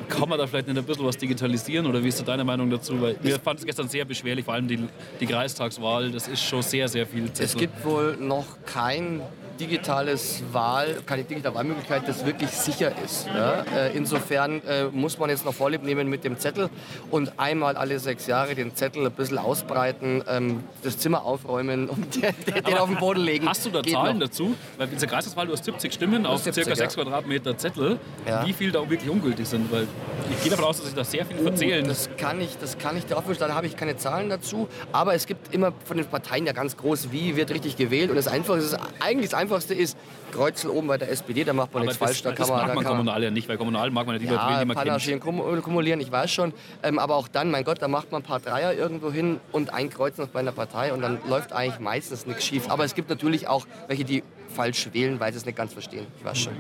Kann 0.09 0.29
man 0.29 0.39
da 0.39 0.47
vielleicht 0.47 0.67
nicht 0.67 0.79
ein 0.79 0.85
bisschen 0.85 1.05
was 1.05 1.17
digitalisieren 1.17 1.87
oder 1.87 2.03
wie 2.03 2.09
ist 2.09 2.27
deine 2.27 2.45
Meinung 2.45 2.71
dazu? 2.71 3.01
Weil 3.01 3.17
wir 3.23 3.39
fanden 3.39 3.61
es 3.61 3.67
gestern 3.67 3.89
sehr 3.89 4.05
beschwerlich, 4.05 4.45
vor 4.45 4.55
allem 4.55 4.67
die, 4.67 4.81
die 5.21 5.27
Kreistagswahl. 5.27 6.11
Das 6.11 6.27
ist 6.27 6.43
schon 6.43 6.63
sehr, 6.63 6.89
sehr 6.89 7.07
viel 7.07 7.27
Zettel. 7.27 7.45
Es 7.45 7.57
gibt 7.57 7.85
wohl 7.85 8.17
noch 8.19 8.47
kein 8.65 9.21
digitales 9.59 10.43
Wahl, 10.53 10.99
keine 11.07 11.25
digitale 11.25 11.55
Wahlmöglichkeit, 11.55 12.07
das 12.07 12.25
wirklich 12.25 12.51
sicher 12.51 12.93
ist. 13.05 13.27
Ja? 13.27 13.65
Äh, 13.77 13.97
insofern 13.97 14.63
äh, 14.67 14.85
muss 14.93 15.19
man 15.19 15.31
jetzt 15.31 15.45
noch 15.45 15.55
Vorlieb 15.55 15.83
nehmen 15.83 16.09
mit 16.09 16.25
dem 16.25 16.39
Zettel 16.39 16.71
und 17.11 17.39
einmal 17.39 17.77
alle 17.77 17.99
sechs 17.99 18.27
Jahre 18.27 18.55
den 18.55 18.75
Zettel 18.75 19.07
ein 19.07 19.13
bisschen 19.13 19.39
ausbreiten, 19.39 20.23
ähm, 20.29 20.65
das 20.83 20.99
Zimmer 20.99 21.25
aufräumen 21.25 21.89
und 21.89 22.15
den, 22.23 22.35
den 22.65 22.79
auf 22.79 22.89
den 22.89 22.99
Boden 22.99 23.21
legen. 23.21 23.49
Hast 23.49 23.65
du 23.67 23.71
da 23.71 23.81
Geht 23.81 23.95
Zahlen 23.95 24.19
noch. 24.19 24.27
dazu? 24.27 24.55
Weil 24.77 24.89
in 24.93 24.99
der 24.99 25.09
Kreiswahl 25.09 25.47
du 25.47 25.53
hast 25.53 25.65
70 25.65 25.93
Stimmen 25.93 26.27
auf 26.27 26.43
70, 26.43 26.65
ca. 26.65 26.75
6 26.75 26.97
ja. 26.97 27.03
Quadratmeter 27.03 27.57
Zettel. 27.57 27.99
Ja. 28.27 28.47
Wie 28.47 28.53
viel 28.53 28.73
da 28.73 28.89
wirklich 28.89 29.11
ungültig 29.11 29.47
sind? 29.47 29.71
Weil 29.71 29.87
ich 30.31 30.43
gehe 30.43 30.51
davon 30.51 30.67
aus, 30.67 30.79
dass 30.79 30.87
sich 30.87 30.95
da 30.95 31.05
sehr 31.05 31.25
viel 31.27 31.39
verzählen. 31.39 31.85
Uh, 31.85 31.89
das 31.89 32.09
kann 32.17 32.41
ich, 32.41 32.57
das 32.59 32.79
kann 32.79 32.97
ich 32.97 33.07
dir 33.07 33.17
aufwischen, 33.17 33.41
da 33.41 33.55
habe 33.55 33.67
ich 33.67 33.77
keine 33.77 33.97
Zahlen 33.97 34.29
dazu. 34.29 34.69
Aber 34.93 35.15
es 35.15 35.27
gibt 35.27 35.55
immer 35.55 35.73
von 35.85 35.97
den 35.97 36.07
Parteien 36.07 36.47
ja 36.47 36.53
ganz 36.53 36.77
groß, 36.77 37.13
wie 37.13 37.37
wird 37.37 37.51
richtig 37.51 37.77
gewählt. 37.77 38.11
Und 38.11 38.17
das 38.17 38.29
Einfachste, 38.29 38.79
eigentlich 39.01 39.31
das 39.31 39.39
Einfachste 39.45 39.75
ist, 39.75 39.97
Kreuzel 40.33 40.71
oben 40.71 40.89
bei 40.89 40.99
der 40.99 41.11
SPD, 41.11 41.45
da 41.45 41.53
macht 41.53 41.73
man 41.73 41.83
Aber 41.83 41.91
nichts 41.91 41.99
das, 41.99 42.09
falsch. 42.09 42.23
Da 42.23 42.31
das 42.31 42.39
kann 42.39 42.57
man, 42.57 42.67
mag 42.67 42.75
man 42.77 42.85
kommunal 42.85 43.23
ja 43.23 43.31
nicht, 43.31 43.49
weil 43.49 43.57
kommunal 43.57 43.91
mag 43.91 44.07
man 44.07 44.17
ja 44.17 44.21
lieber 44.23 44.35
ja, 44.35 44.61
wen 44.61 44.69
man 44.69 45.01
kennt. 45.01 45.21
kumulieren, 45.63 46.01
ich 46.01 46.11
weiß 46.11 46.33
schon. 46.33 46.53
Ähm, 46.83 46.99
aber 46.99 47.17
auch 47.17 47.29
dann, 47.29 47.51
mein 47.51 47.65
Gott, 47.65 47.81
da 47.81 47.89
macht 47.89 48.11
man 48.11 48.23
ein 48.23 48.25
paar 48.25 48.41
Dreier 48.41 48.73
irgendwo 48.73 49.13
hin 49.13 49.41
und 49.53 49.73
ein 49.73 49.91
Kreuz 49.91 50.19
noch 50.19 50.29
bei 50.29 50.41
einer 50.41 50.53
Partei 50.53 50.93
und 50.93 51.03
dann 51.03 51.19
läuft 51.29 51.53
eigentlich 51.53 51.79
meistens 51.79 52.27
nichts 52.27 52.45
schief. 52.45 52.71
Aber 52.71 52.85
es 52.85 52.95
gibt 52.95 53.11
natürlich 53.11 53.47
auch 53.47 53.67
welche, 53.89 54.05
die 54.05 54.23
falsch 54.55 54.89
wählen, 54.93 55.21
weil 55.21 55.33
sie 55.33 55.39
es 55.39 55.47
nicht 55.47 55.57
ganz 55.57 55.73
verstehen. 55.73 56.07
Ich 56.19 56.25
weiß 56.25 56.39
schon. 56.39 56.53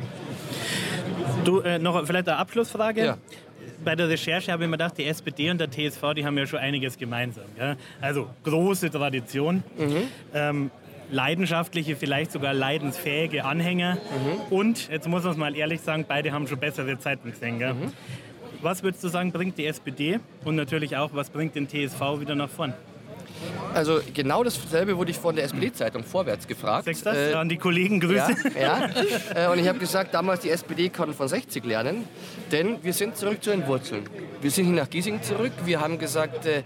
Du, 1.44 1.60
äh, 1.60 1.78
noch 1.78 2.06
vielleicht 2.06 2.28
eine 2.28 2.38
Abschlussfrage. 2.38 3.04
Ja 3.04 3.18
bei 3.84 3.94
der 3.94 4.08
Recherche 4.08 4.50
habe 4.50 4.64
ich 4.64 4.70
mir 4.70 4.76
gedacht, 4.76 4.96
die 4.98 5.04
SPD 5.04 5.50
und 5.50 5.58
der 5.58 5.70
TSV, 5.70 6.14
die 6.16 6.24
haben 6.24 6.36
ja 6.38 6.46
schon 6.46 6.58
einiges 6.58 6.96
gemeinsam. 6.96 7.44
Ja? 7.58 7.76
Also 8.00 8.28
große 8.42 8.90
Tradition, 8.90 9.62
mhm. 9.76 10.08
ähm, 10.32 10.70
leidenschaftliche, 11.10 11.96
vielleicht 11.96 12.32
sogar 12.32 12.54
leidensfähige 12.54 13.44
Anhänger 13.44 13.94
mhm. 13.94 14.56
und, 14.56 14.88
jetzt 14.88 15.08
muss 15.08 15.22
man 15.22 15.32
es 15.32 15.38
mal 15.38 15.56
ehrlich 15.56 15.80
sagen, 15.80 16.04
beide 16.06 16.32
haben 16.32 16.46
schon 16.46 16.58
bessere 16.58 16.98
Zeiten 16.98 17.30
gesehen. 17.30 17.58
Mhm. 17.58 17.92
Was 18.62 18.82
würdest 18.82 19.04
du 19.04 19.08
sagen, 19.08 19.30
bringt 19.30 19.58
die 19.58 19.66
SPD 19.66 20.20
und 20.44 20.56
natürlich 20.56 20.96
auch, 20.96 21.10
was 21.12 21.30
bringt 21.30 21.54
den 21.54 21.68
TSV 21.68 22.20
wieder 22.20 22.34
nach 22.34 22.48
vorn? 22.48 22.74
Also 23.74 24.00
genau 24.12 24.44
dasselbe 24.44 24.96
wurde 24.96 25.10
ich 25.10 25.18
von 25.18 25.34
der 25.34 25.44
SPD-Zeitung 25.44 26.04
vorwärts 26.04 26.46
gefragt. 26.46 26.84
Sechst 26.84 27.04
das? 27.04 27.16
Äh, 27.16 27.34
an 27.34 27.48
die 27.48 27.56
Kollegen 27.56 28.00
Grüße. 28.00 28.34
Ja, 28.58 28.88
ja. 29.34 29.48
Äh, 29.48 29.52
und 29.52 29.58
ich 29.58 29.68
habe 29.68 29.78
gesagt, 29.78 30.14
damals 30.14 30.40
die 30.40 30.50
SPD 30.50 30.88
kann 30.88 31.12
von 31.12 31.26
60 31.26 31.64
lernen, 31.64 32.04
denn 32.52 32.82
wir 32.82 32.92
sind 32.92 33.16
zurück 33.16 33.42
zu 33.42 33.50
den 33.50 33.66
Wurzeln. 33.66 34.04
Wir 34.40 34.50
sind 34.50 34.66
hier 34.66 34.74
nach 34.74 34.88
Giesing 34.88 35.22
zurück. 35.22 35.52
Wir 35.64 35.80
haben 35.80 35.98
gesagt, 35.98 36.46
äh, 36.46 36.62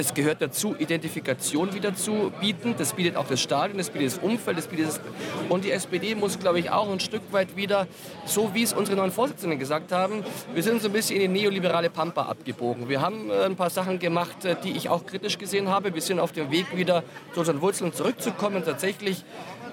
es 0.00 0.14
gehört 0.14 0.40
dazu, 0.40 0.74
Identifikation 0.78 1.74
wieder 1.74 1.94
zu 1.94 2.32
bieten. 2.40 2.74
Das 2.78 2.94
bietet 2.94 3.16
auch 3.16 3.26
das 3.26 3.40
Stadion, 3.40 3.78
das 3.78 3.90
bietet 3.90 4.08
das 4.08 4.18
Umfeld, 4.18 4.58
das 4.58 4.66
bietet 4.66 4.88
das 4.88 5.00
und 5.48 5.64
die 5.64 5.70
SPD 5.70 6.14
muss, 6.14 6.38
glaube 6.38 6.58
ich, 6.58 6.70
auch 6.70 6.90
ein 6.90 7.00
Stück 7.00 7.22
weit 7.32 7.56
wieder, 7.56 7.86
so 8.24 8.54
wie 8.54 8.62
es 8.62 8.72
unsere 8.72 8.96
neuen 8.96 9.12
Vorsitzenden 9.12 9.58
gesagt 9.58 9.92
haben, 9.92 10.24
wir 10.54 10.62
sind 10.62 10.80
so 10.82 10.88
ein 10.88 10.92
bisschen 10.92 11.20
in 11.20 11.32
die 11.32 11.42
neoliberale 11.42 11.90
Pampa 11.90 12.22
abgebogen. 12.22 12.88
Wir 12.88 13.00
haben 13.00 13.30
äh, 13.30 13.44
ein 13.44 13.56
paar 13.56 13.70
Sachen 13.70 13.98
gemacht, 13.98 14.44
äh, 14.44 14.56
die 14.64 14.72
ich 14.72 14.88
auch 14.88 15.06
kritisch 15.06 15.38
gesehen 15.38 15.68
habe. 15.68 15.94
Wir 15.94 16.02
sind 16.02 16.18
auf 16.18 16.32
dem 16.32 16.50
Weg 16.50 16.76
wieder 16.76 17.04
zu 17.34 17.40
unseren 17.40 17.60
Wurzeln 17.60 17.92
zurückzukommen, 17.92 18.64
tatsächlich 18.64 19.24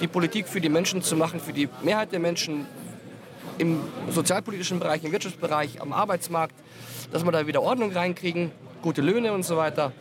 die 0.02 0.08
Politik 0.08 0.48
für 0.48 0.62
die 0.62 0.70
Menschen 0.70 1.02
zu 1.02 1.16
machen, 1.16 1.40
für 1.40 1.54
die 1.54 1.70
Mehrheit 1.84 2.12
der 2.12 2.20
Menschen 2.20 2.68
im 3.58 3.80
sozialpolitischen 4.12 4.80
Bereich, 4.80 5.04
im 5.04 5.12
Wirtschaftsbereich, 5.12 5.82
am 5.82 5.94
Arbeitsmarkt, 5.94 6.54
dass 7.12 7.24
wir 7.24 7.32
da 7.32 7.48
wieder 7.48 7.64
Ordnung 7.64 7.92
reinkriegen 7.92 8.52
gute 8.82 9.02
Löhne 9.02 9.34
und 9.34 9.44
so 9.44 9.58
weiter. 9.58 9.92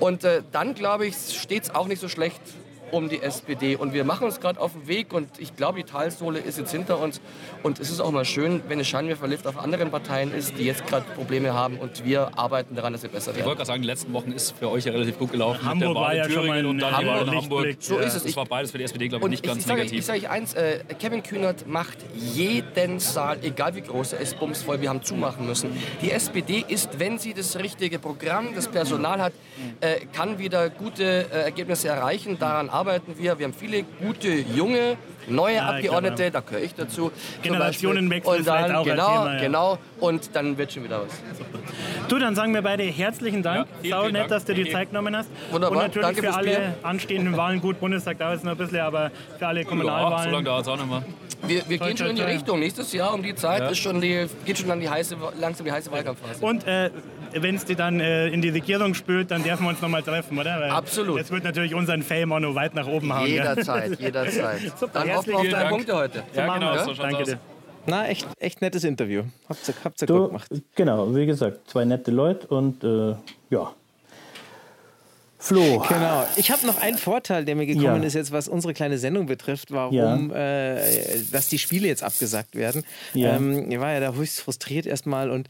Und 0.00 0.24
äh, 0.24 0.42
dann, 0.52 0.74
glaube 0.74 1.06
ich, 1.06 1.16
steht 1.16 1.64
es 1.64 1.74
auch 1.74 1.86
nicht 1.86 2.00
so 2.00 2.08
schlecht 2.08 2.40
um 2.90 3.08
die 3.08 3.22
SPD. 3.22 3.76
Und 3.76 3.92
wir 3.92 4.04
machen 4.04 4.24
uns 4.24 4.40
gerade 4.40 4.60
auf 4.60 4.72
den 4.72 4.88
Weg 4.88 5.12
und 5.12 5.28
ich 5.38 5.56
glaube, 5.56 5.78
die 5.78 5.84
Talsohle 5.84 6.38
ist 6.38 6.58
jetzt 6.58 6.72
hinter 6.72 6.98
uns. 6.98 7.20
Und 7.62 7.80
es 7.80 7.90
ist 7.90 8.00
auch 8.00 8.10
mal 8.10 8.24
schön, 8.24 8.62
wenn 8.68 8.80
es 8.80 8.88
Scheinwerferlift 8.88 9.46
auf 9.46 9.58
anderen 9.58 9.90
Parteien 9.90 10.32
ist, 10.32 10.58
die 10.58 10.64
jetzt 10.64 10.86
gerade 10.86 11.04
Probleme 11.14 11.54
haben 11.54 11.78
und 11.78 12.04
wir 12.04 12.38
arbeiten 12.38 12.74
daran, 12.76 12.92
dass 12.92 13.02
wir 13.02 13.10
besser 13.10 13.28
werden. 13.28 13.40
Ich 13.40 13.44
wollte 13.44 13.58
gerade 13.58 13.66
sagen, 13.66 13.82
die 13.82 13.88
letzten 13.88 14.12
Wochen 14.12 14.32
ist 14.32 14.56
für 14.56 14.70
euch 14.70 14.84
ja 14.84 14.92
relativ 14.92 15.18
gut 15.18 15.32
gelaufen. 15.32 15.64
Hamburg 15.64 15.94
war 15.94 16.14
ja 16.14 16.28
schon 16.28 16.46
mal 16.46 16.64
und 16.64 16.78
dann 16.78 16.96
Hamburg, 16.96 17.26
Hamburg. 17.28 17.76
So 17.80 17.98
ist 17.98 18.14
es. 18.14 18.24
Das 18.24 18.36
war 18.36 18.46
beides 18.46 18.70
für 18.70 18.78
die 18.78 18.84
SPD, 18.84 19.08
glaube 19.08 19.24
ich, 19.26 19.30
nicht 19.30 19.42
ganz 19.42 19.58
ich 19.58 19.66
sage, 19.66 19.80
negativ. 19.80 19.98
Ich 19.98 20.06
sage 20.06 20.18
euch 20.20 20.30
eins, 20.30 20.54
äh, 20.54 20.80
Kevin 20.98 21.22
Kühnert 21.22 21.66
macht 21.66 21.98
jeden 22.14 22.98
Saal, 22.98 23.38
egal 23.42 23.74
wie 23.74 23.82
groß 23.82 24.14
er 24.14 24.20
ist, 24.20 24.38
bumsvoll. 24.38 24.80
Wir 24.80 24.88
haben 24.88 25.02
zumachen 25.02 25.46
müssen. 25.46 25.70
Die 26.02 26.10
SPD 26.10 26.64
ist, 26.66 26.98
wenn 26.98 27.18
sie 27.18 27.34
das 27.34 27.58
richtige 27.58 27.98
Programm, 27.98 28.54
das 28.54 28.68
Personal 28.68 29.20
hat, 29.20 29.32
äh, 29.80 30.06
kann 30.12 30.38
wieder 30.38 30.70
gute 30.70 31.04
äh, 31.04 31.42
Ergebnisse 31.42 31.88
erreichen. 31.88 32.38
Daran 32.38 32.68
arbeiten 32.68 32.75
wir. 32.84 33.00
Wir 33.18 33.30
haben 33.30 33.54
viele 33.54 33.84
gute, 33.84 34.28
junge, 34.28 34.96
neue 35.28 35.56
ja, 35.56 35.70
Abgeordnete, 35.70 36.24
genau. 36.24 36.32
da 36.32 36.40
gehöre 36.40 36.62
ich 36.62 36.74
dazu. 36.74 37.12
Generationenwechsel 37.42 38.38
und 38.38 38.46
dann, 38.46 38.74
auch 38.74 38.84
genau, 38.84 39.06
Thema, 39.06 39.34
ja. 39.34 39.40
genau, 39.40 39.78
und 40.00 40.34
dann 40.34 40.58
wird 40.58 40.72
schon 40.72 40.84
wieder 40.84 41.02
was. 41.02 41.38
Super. 41.38 41.58
Du, 42.08 42.18
dann 42.18 42.34
sagen 42.34 42.54
wir 42.54 42.62
beide 42.62 42.84
herzlichen 42.84 43.42
Dank. 43.42 43.66
Ja, 43.82 44.02
Sau 44.02 44.08
nett, 44.08 44.30
dass 44.30 44.44
du 44.44 44.54
dir 44.54 44.70
Zeit 44.70 44.90
genommen 44.90 45.16
hast. 45.16 45.30
Wunderbar. 45.50 45.78
Und 45.78 45.84
natürlich 45.84 46.06
Danke 46.06 46.22
für 46.22 46.34
alle 46.34 46.50
Bier. 46.50 46.74
anstehenden 46.82 47.36
Wahlen, 47.36 47.60
gut, 47.60 47.80
Bundestag 47.80 48.18
dauert 48.18 48.38
es 48.38 48.44
noch 48.44 48.52
ein 48.52 48.58
bisschen, 48.58 48.80
aber 48.80 49.10
für 49.38 49.46
alle 49.46 49.64
Kommunalwahlen. 49.64 50.18
Ja, 50.18 50.24
so 50.24 50.30
lange 50.30 50.44
dauert 50.44 50.62
es 50.62 50.68
auch 50.68 50.76
nicht 50.76 50.88
mehr. 50.88 51.02
Wir, 51.46 51.68
wir 51.68 51.78
gehen 51.78 51.96
schon 51.96 52.08
in 52.08 52.16
die 52.16 52.22
Richtung. 52.22 52.58
Nächstes 52.60 52.92
Jahr 52.92 53.12
um 53.12 53.22
die 53.22 53.34
Zeit 53.34 53.60
ja. 53.60 53.68
ist 53.68 53.78
schon 53.78 54.00
die, 54.00 54.26
geht 54.44 54.58
schon 54.58 54.68
dann 54.68 54.80
die 54.80 54.88
heiße, 54.88 55.16
langsam 55.38 55.66
die 55.66 55.72
heiße 55.72 55.90
Wahlkampfphase. 55.92 56.44
Und 56.44 56.66
äh, 56.66 56.90
wenn 57.42 57.56
es 57.56 57.64
die 57.64 57.74
dann 57.74 58.00
äh, 58.00 58.28
in 58.28 58.42
die 58.42 58.48
Regierung 58.48 58.94
spült, 58.94 59.30
dann 59.30 59.42
dürfen 59.42 59.64
wir 59.64 59.70
uns 59.70 59.80
noch 59.80 59.88
mal 59.88 60.02
treffen, 60.02 60.38
oder? 60.38 60.60
Weil 60.60 60.70
Absolut. 60.70 61.20
Das 61.20 61.30
wird 61.30 61.44
natürlich 61.44 61.74
unseren 61.74 62.02
Fame 62.02 62.32
auch 62.32 62.40
noch 62.40 62.54
weit 62.54 62.74
nach 62.74 62.86
oben 62.86 63.12
hauen. 63.12 63.26
Jederzeit, 63.26 63.98
ja. 63.98 64.06
jederzeit. 64.06 64.60
Super, 64.78 65.00
dann 65.00 65.16
hoffen 65.16 65.28
wir 65.28 65.38
auf 65.38 65.48
deine 65.48 65.68
Punkte 65.68 65.96
heute. 65.96 66.22
Ja, 66.34 66.54
genau, 66.54 66.84
so 66.84 66.94
Danke 66.94 67.24
dir. 67.24 67.38
Na, 67.86 68.08
echt, 68.08 68.26
echt 68.38 68.60
nettes 68.62 68.84
Interview. 68.84 69.22
Habt 69.48 69.68
ihr, 69.68 69.74
habt 69.84 70.02
ihr 70.02 70.08
gut 70.08 70.28
gemacht. 70.28 70.50
Genau, 70.74 71.14
wie 71.14 71.26
gesagt, 71.26 71.70
zwei 71.70 71.84
nette 71.84 72.10
Leute 72.10 72.46
und 72.48 72.82
äh, 72.82 73.14
ja. 73.50 73.72
Flo. 75.38 75.84
Genau. 75.88 76.26
Ich 76.36 76.50
habe 76.50 76.66
noch 76.66 76.80
einen 76.80 76.98
Vorteil, 76.98 77.44
der 77.44 77.54
mir 77.54 77.66
gekommen 77.66 78.02
ja. 78.02 78.06
ist 78.06 78.14
jetzt, 78.14 78.32
was 78.32 78.48
unsere 78.48 78.74
kleine 78.74 78.98
Sendung 78.98 79.26
betrifft, 79.26 79.70
warum, 79.70 79.94
ja. 79.94 80.16
äh, 80.74 81.22
dass 81.30 81.48
die 81.48 81.58
Spiele 81.58 81.86
jetzt 81.86 82.02
abgesagt 82.02 82.56
werden. 82.56 82.84
Ja. 83.14 83.36
Ähm, 83.36 83.70
ich 83.70 83.78
war 83.78 83.92
ja 83.92 84.00
da 84.00 84.12
höchst 84.14 84.40
frustriert 84.40 84.86
erstmal 84.86 85.30
und 85.30 85.48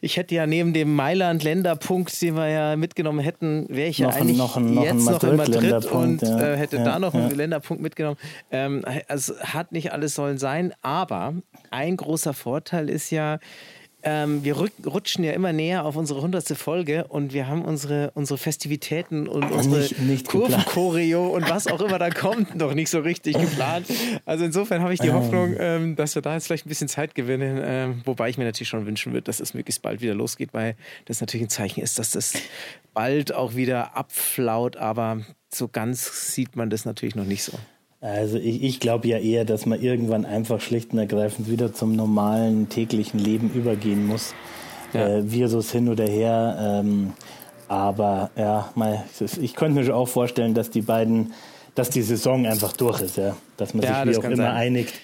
ich 0.00 0.16
hätte 0.16 0.34
ja 0.34 0.46
neben 0.46 0.72
dem 0.72 0.94
Mailand-Länderpunkt, 0.94 2.20
den 2.20 2.36
wir 2.36 2.48
ja 2.48 2.76
mitgenommen 2.76 3.20
hätten, 3.20 3.66
wäre 3.68 3.88
ich 3.88 3.98
ja 3.98 4.08
eigentlich 4.08 4.38
noch 4.38 4.56
ein, 4.56 4.74
noch 4.74 4.84
jetzt 4.84 5.04
noch 5.04 5.22
in 5.22 5.36
Madrid 5.36 5.86
und 5.86 6.22
ja. 6.22 6.40
äh, 6.40 6.56
hätte 6.56 6.76
ja, 6.76 6.84
da 6.84 6.98
noch 6.98 7.14
einen 7.14 7.34
Länderpunkt 7.34 7.82
mitgenommen. 7.82 8.18
Ähm, 8.50 8.84
also 9.08 9.38
hat 9.40 9.72
nicht 9.72 9.92
alles 9.92 10.14
sollen 10.14 10.38
sein, 10.38 10.72
aber 10.82 11.34
ein 11.70 11.96
großer 11.96 12.34
Vorteil 12.34 12.88
ist 12.88 13.10
ja, 13.10 13.38
ähm, 14.04 14.44
wir 14.44 14.56
rutschen 14.56 15.24
ja 15.24 15.32
immer 15.32 15.52
näher 15.52 15.84
auf 15.84 15.96
unsere 15.96 16.22
hundertste 16.22 16.54
Folge 16.54 17.04
und 17.08 17.32
wir 17.32 17.48
haben 17.48 17.64
unsere, 17.64 18.12
unsere 18.14 18.38
Festivitäten 18.38 19.26
und 19.26 19.50
unsere 19.50 19.80
nicht, 19.80 19.98
nicht 19.98 20.28
Kurvenchoreo 20.28 21.26
und 21.26 21.50
was 21.50 21.66
auch 21.66 21.80
immer 21.80 21.98
da 21.98 22.10
kommt, 22.10 22.54
noch 22.54 22.74
nicht 22.74 22.90
so 22.90 23.00
richtig 23.00 23.36
geplant. 23.38 23.86
Also 24.24 24.44
insofern 24.44 24.82
habe 24.82 24.94
ich 24.94 25.00
die 25.00 25.08
ähm. 25.08 25.14
Hoffnung, 25.14 25.56
ähm, 25.58 25.96
dass 25.96 26.14
wir 26.14 26.22
da 26.22 26.34
jetzt 26.34 26.46
vielleicht 26.46 26.66
ein 26.66 26.68
bisschen 26.68 26.88
Zeit 26.88 27.16
gewinnen, 27.16 27.60
ähm, 27.60 28.02
wobei 28.04 28.28
ich 28.28 28.38
mir 28.38 28.44
natürlich 28.44 28.68
schon 28.68 28.86
wünschen 28.86 29.12
würde, 29.12 29.24
dass 29.24 29.40
es 29.40 29.52
möglichst 29.52 29.82
bald 29.82 30.00
wieder 30.00 30.14
losgeht, 30.14 30.50
weil 30.52 30.76
das 31.06 31.20
natürlich 31.20 31.46
ein 31.46 31.50
Zeichen 31.50 31.80
ist, 31.82 31.98
dass 31.98 32.12
das 32.12 32.34
bald 32.94 33.34
auch 33.34 33.56
wieder 33.56 33.96
abflaut, 33.96 34.76
aber 34.76 35.22
so 35.52 35.66
ganz 35.66 36.34
sieht 36.34 36.54
man 36.54 36.70
das 36.70 36.84
natürlich 36.84 37.16
noch 37.16 37.24
nicht 37.24 37.42
so. 37.42 37.58
Also 38.00 38.38
ich, 38.38 38.62
ich 38.62 38.80
glaube 38.80 39.08
ja 39.08 39.18
eher, 39.18 39.44
dass 39.44 39.66
man 39.66 39.80
irgendwann 39.80 40.24
einfach 40.24 40.60
schlicht 40.60 40.92
und 40.92 40.98
ergreifend 40.98 41.50
wieder 41.50 41.72
zum 41.72 41.96
normalen 41.96 42.68
täglichen 42.68 43.18
Leben 43.18 43.50
übergehen 43.50 44.06
muss. 44.06 44.34
Ja. 44.92 45.08
Äh, 45.08 45.32
Virus 45.32 45.72
hin 45.72 45.88
oder 45.88 46.06
her. 46.06 46.80
Ähm, 46.84 47.12
aber 47.66 48.30
ja, 48.36 48.70
mal, 48.74 49.04
ich 49.40 49.54
könnte 49.54 49.78
mir 49.78 49.84
schon 49.84 49.94
auch 49.94 50.08
vorstellen, 50.08 50.54
dass 50.54 50.70
die 50.70 50.80
beiden, 50.80 51.32
dass 51.74 51.90
die 51.90 52.02
Saison 52.02 52.46
einfach 52.46 52.72
durch 52.72 53.00
ist, 53.00 53.16
ja. 53.16 53.36
Dass 53.56 53.74
man 53.74 53.82
ja, 53.82 54.04
sich 54.04 54.14
wie 54.14 54.18
auch 54.18 54.24
immer 54.24 54.36
sein. 54.36 54.56
einigt 54.56 54.94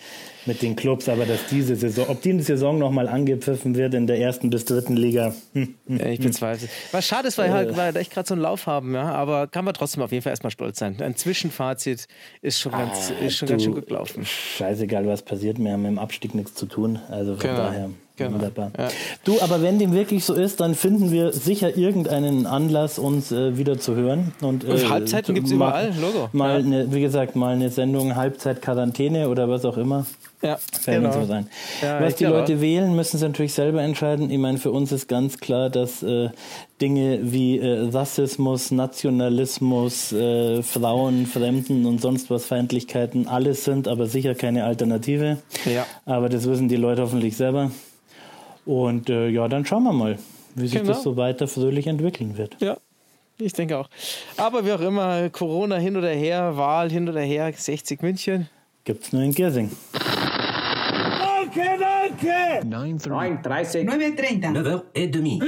mit 0.46 0.62
den 0.62 0.76
Clubs, 0.76 1.08
aber 1.08 1.26
dass 1.26 1.46
diese 1.50 1.76
Saison, 1.76 2.06
ob 2.08 2.22
die 2.22 2.40
Saison 2.40 2.78
nochmal 2.78 3.08
angepfiffen 3.08 3.74
wird 3.74 3.94
in 3.94 4.06
der 4.06 4.18
ersten 4.18 4.50
bis 4.50 4.64
dritten 4.64 4.96
Liga. 4.96 5.34
Hm, 5.52 5.74
hm, 5.86 5.98
ja, 5.98 6.06
ich 6.06 6.20
bezweifle. 6.20 6.68
Was 6.92 7.06
schade 7.06 7.28
ist, 7.28 7.38
weil, 7.38 7.50
halt, 7.50 7.70
äh. 7.70 7.76
weil 7.76 7.96
echt 7.96 8.12
gerade 8.12 8.28
so 8.28 8.34
einen 8.34 8.42
Lauf 8.42 8.66
haben, 8.66 8.94
ja, 8.94 9.12
aber 9.12 9.46
kann 9.46 9.64
man 9.64 9.74
trotzdem 9.74 10.02
auf 10.02 10.12
jeden 10.12 10.22
Fall 10.22 10.32
erstmal 10.32 10.50
stolz 10.50 10.78
sein. 10.78 11.00
Ein 11.00 11.16
Zwischenfazit 11.16 12.06
ist 12.42 12.60
schon, 12.60 12.72
ganz, 12.72 13.10
ah, 13.10 13.24
ist 13.24 13.36
schon 13.36 13.46
du, 13.46 13.52
ganz 13.52 13.62
schön 13.62 13.74
gut 13.74 13.86
gelaufen. 13.86 14.24
Scheißegal, 14.24 15.06
was 15.06 15.22
passiert, 15.22 15.58
wir 15.58 15.72
haben 15.72 15.82
mit 15.82 15.90
dem 15.90 15.98
Abstieg 15.98 16.34
nichts 16.34 16.54
zu 16.54 16.66
tun. 16.66 16.98
Also 17.08 17.36
von 17.36 17.40
genau. 17.40 17.56
daher. 17.56 17.90
Genau. 18.16 18.34
Wunderbar. 18.34 18.70
Ja. 18.78 18.88
Du, 19.24 19.40
aber 19.40 19.60
wenn 19.60 19.80
dem 19.80 19.92
wirklich 19.92 20.24
so 20.24 20.34
ist, 20.34 20.60
dann 20.60 20.76
finden 20.76 21.10
wir 21.10 21.32
sicher 21.32 21.76
irgendeinen 21.76 22.46
Anlass, 22.46 23.00
uns 23.00 23.32
äh, 23.32 23.58
wieder 23.58 23.80
zu 23.80 23.96
hören. 23.96 24.32
Und, 24.40 24.62
äh, 24.62 24.88
Halbzeiten 24.88 25.34
gibt 25.34 25.48
es 25.48 25.52
überall, 25.52 25.92
Logo. 26.00 26.28
Mal, 26.32 26.60
ja. 26.60 26.64
eine, 26.64 26.92
wie 26.92 27.00
gesagt, 27.00 27.34
mal 27.34 27.54
eine 27.54 27.70
Sendung 27.70 28.14
Halbzeit 28.14 28.44
Halbzeit-Quarantäne 28.44 29.28
oder 29.28 29.48
was 29.48 29.64
auch 29.64 29.76
immer. 29.76 30.06
Ja, 30.42 30.58
genau. 30.84 31.12
so 31.12 31.24
sein. 31.24 31.48
Ja, 31.80 32.00
was 32.02 32.16
die 32.16 32.24
Leute 32.24 32.56
auch. 32.56 32.60
wählen, 32.60 32.94
müssen 32.94 33.16
sie 33.16 33.24
natürlich 33.24 33.54
selber 33.54 33.82
entscheiden. 33.82 34.30
Ich 34.30 34.38
meine, 34.38 34.58
für 34.58 34.70
uns 34.70 34.92
ist 34.92 35.08
ganz 35.08 35.38
klar, 35.38 35.70
dass 35.70 36.02
äh, 36.02 36.28
Dinge 36.82 37.20
wie 37.22 37.58
äh, 37.58 37.88
Rassismus, 37.90 38.70
Nationalismus, 38.70 40.12
äh, 40.12 40.62
Frauen, 40.62 41.26
Fremden 41.26 41.86
und 41.86 42.00
sonst 42.00 42.30
was 42.30 42.44
Feindlichkeiten 42.44 43.26
alles 43.26 43.64
sind, 43.64 43.88
aber 43.88 44.06
sicher 44.06 44.34
keine 44.34 44.64
Alternative. 44.64 45.38
Ja. 45.64 45.86
Aber 46.04 46.28
das 46.28 46.46
wissen 46.46 46.68
die 46.68 46.76
Leute 46.76 47.02
hoffentlich 47.02 47.36
selber. 47.36 47.70
Und 48.66 49.10
äh, 49.10 49.28
ja, 49.28 49.48
dann 49.48 49.64
schauen 49.66 49.84
wir 49.84 49.92
mal, 49.92 50.18
wie 50.54 50.66
sich 50.66 50.78
genau. 50.78 50.92
das 50.92 51.02
so 51.02 51.16
weiter 51.16 51.48
fröhlich 51.48 51.86
entwickeln 51.86 52.36
wird. 52.36 52.56
Ja, 52.60 52.76
ich 53.38 53.52
denke 53.52 53.78
auch. 53.78 53.88
Aber 54.36 54.64
wie 54.64 54.72
auch 54.72 54.80
immer, 54.80 55.28
Corona 55.30 55.76
hin 55.76 55.96
oder 55.96 56.10
her, 56.10 56.56
Wahl 56.56 56.90
hin 56.90 57.08
oder 57.08 57.20
her, 57.20 57.52
60 57.52 58.02
München. 58.02 58.48
Gibt's 58.84 59.12
nur 59.12 59.22
in 59.22 59.32
Giersing. 59.32 59.70
Danke, 59.92 61.78
danke! 61.78 62.66
9.30. 62.66 63.42
9.30. 63.42 63.84
9.30. 63.88 65.40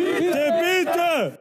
9h30. 0.67 1.39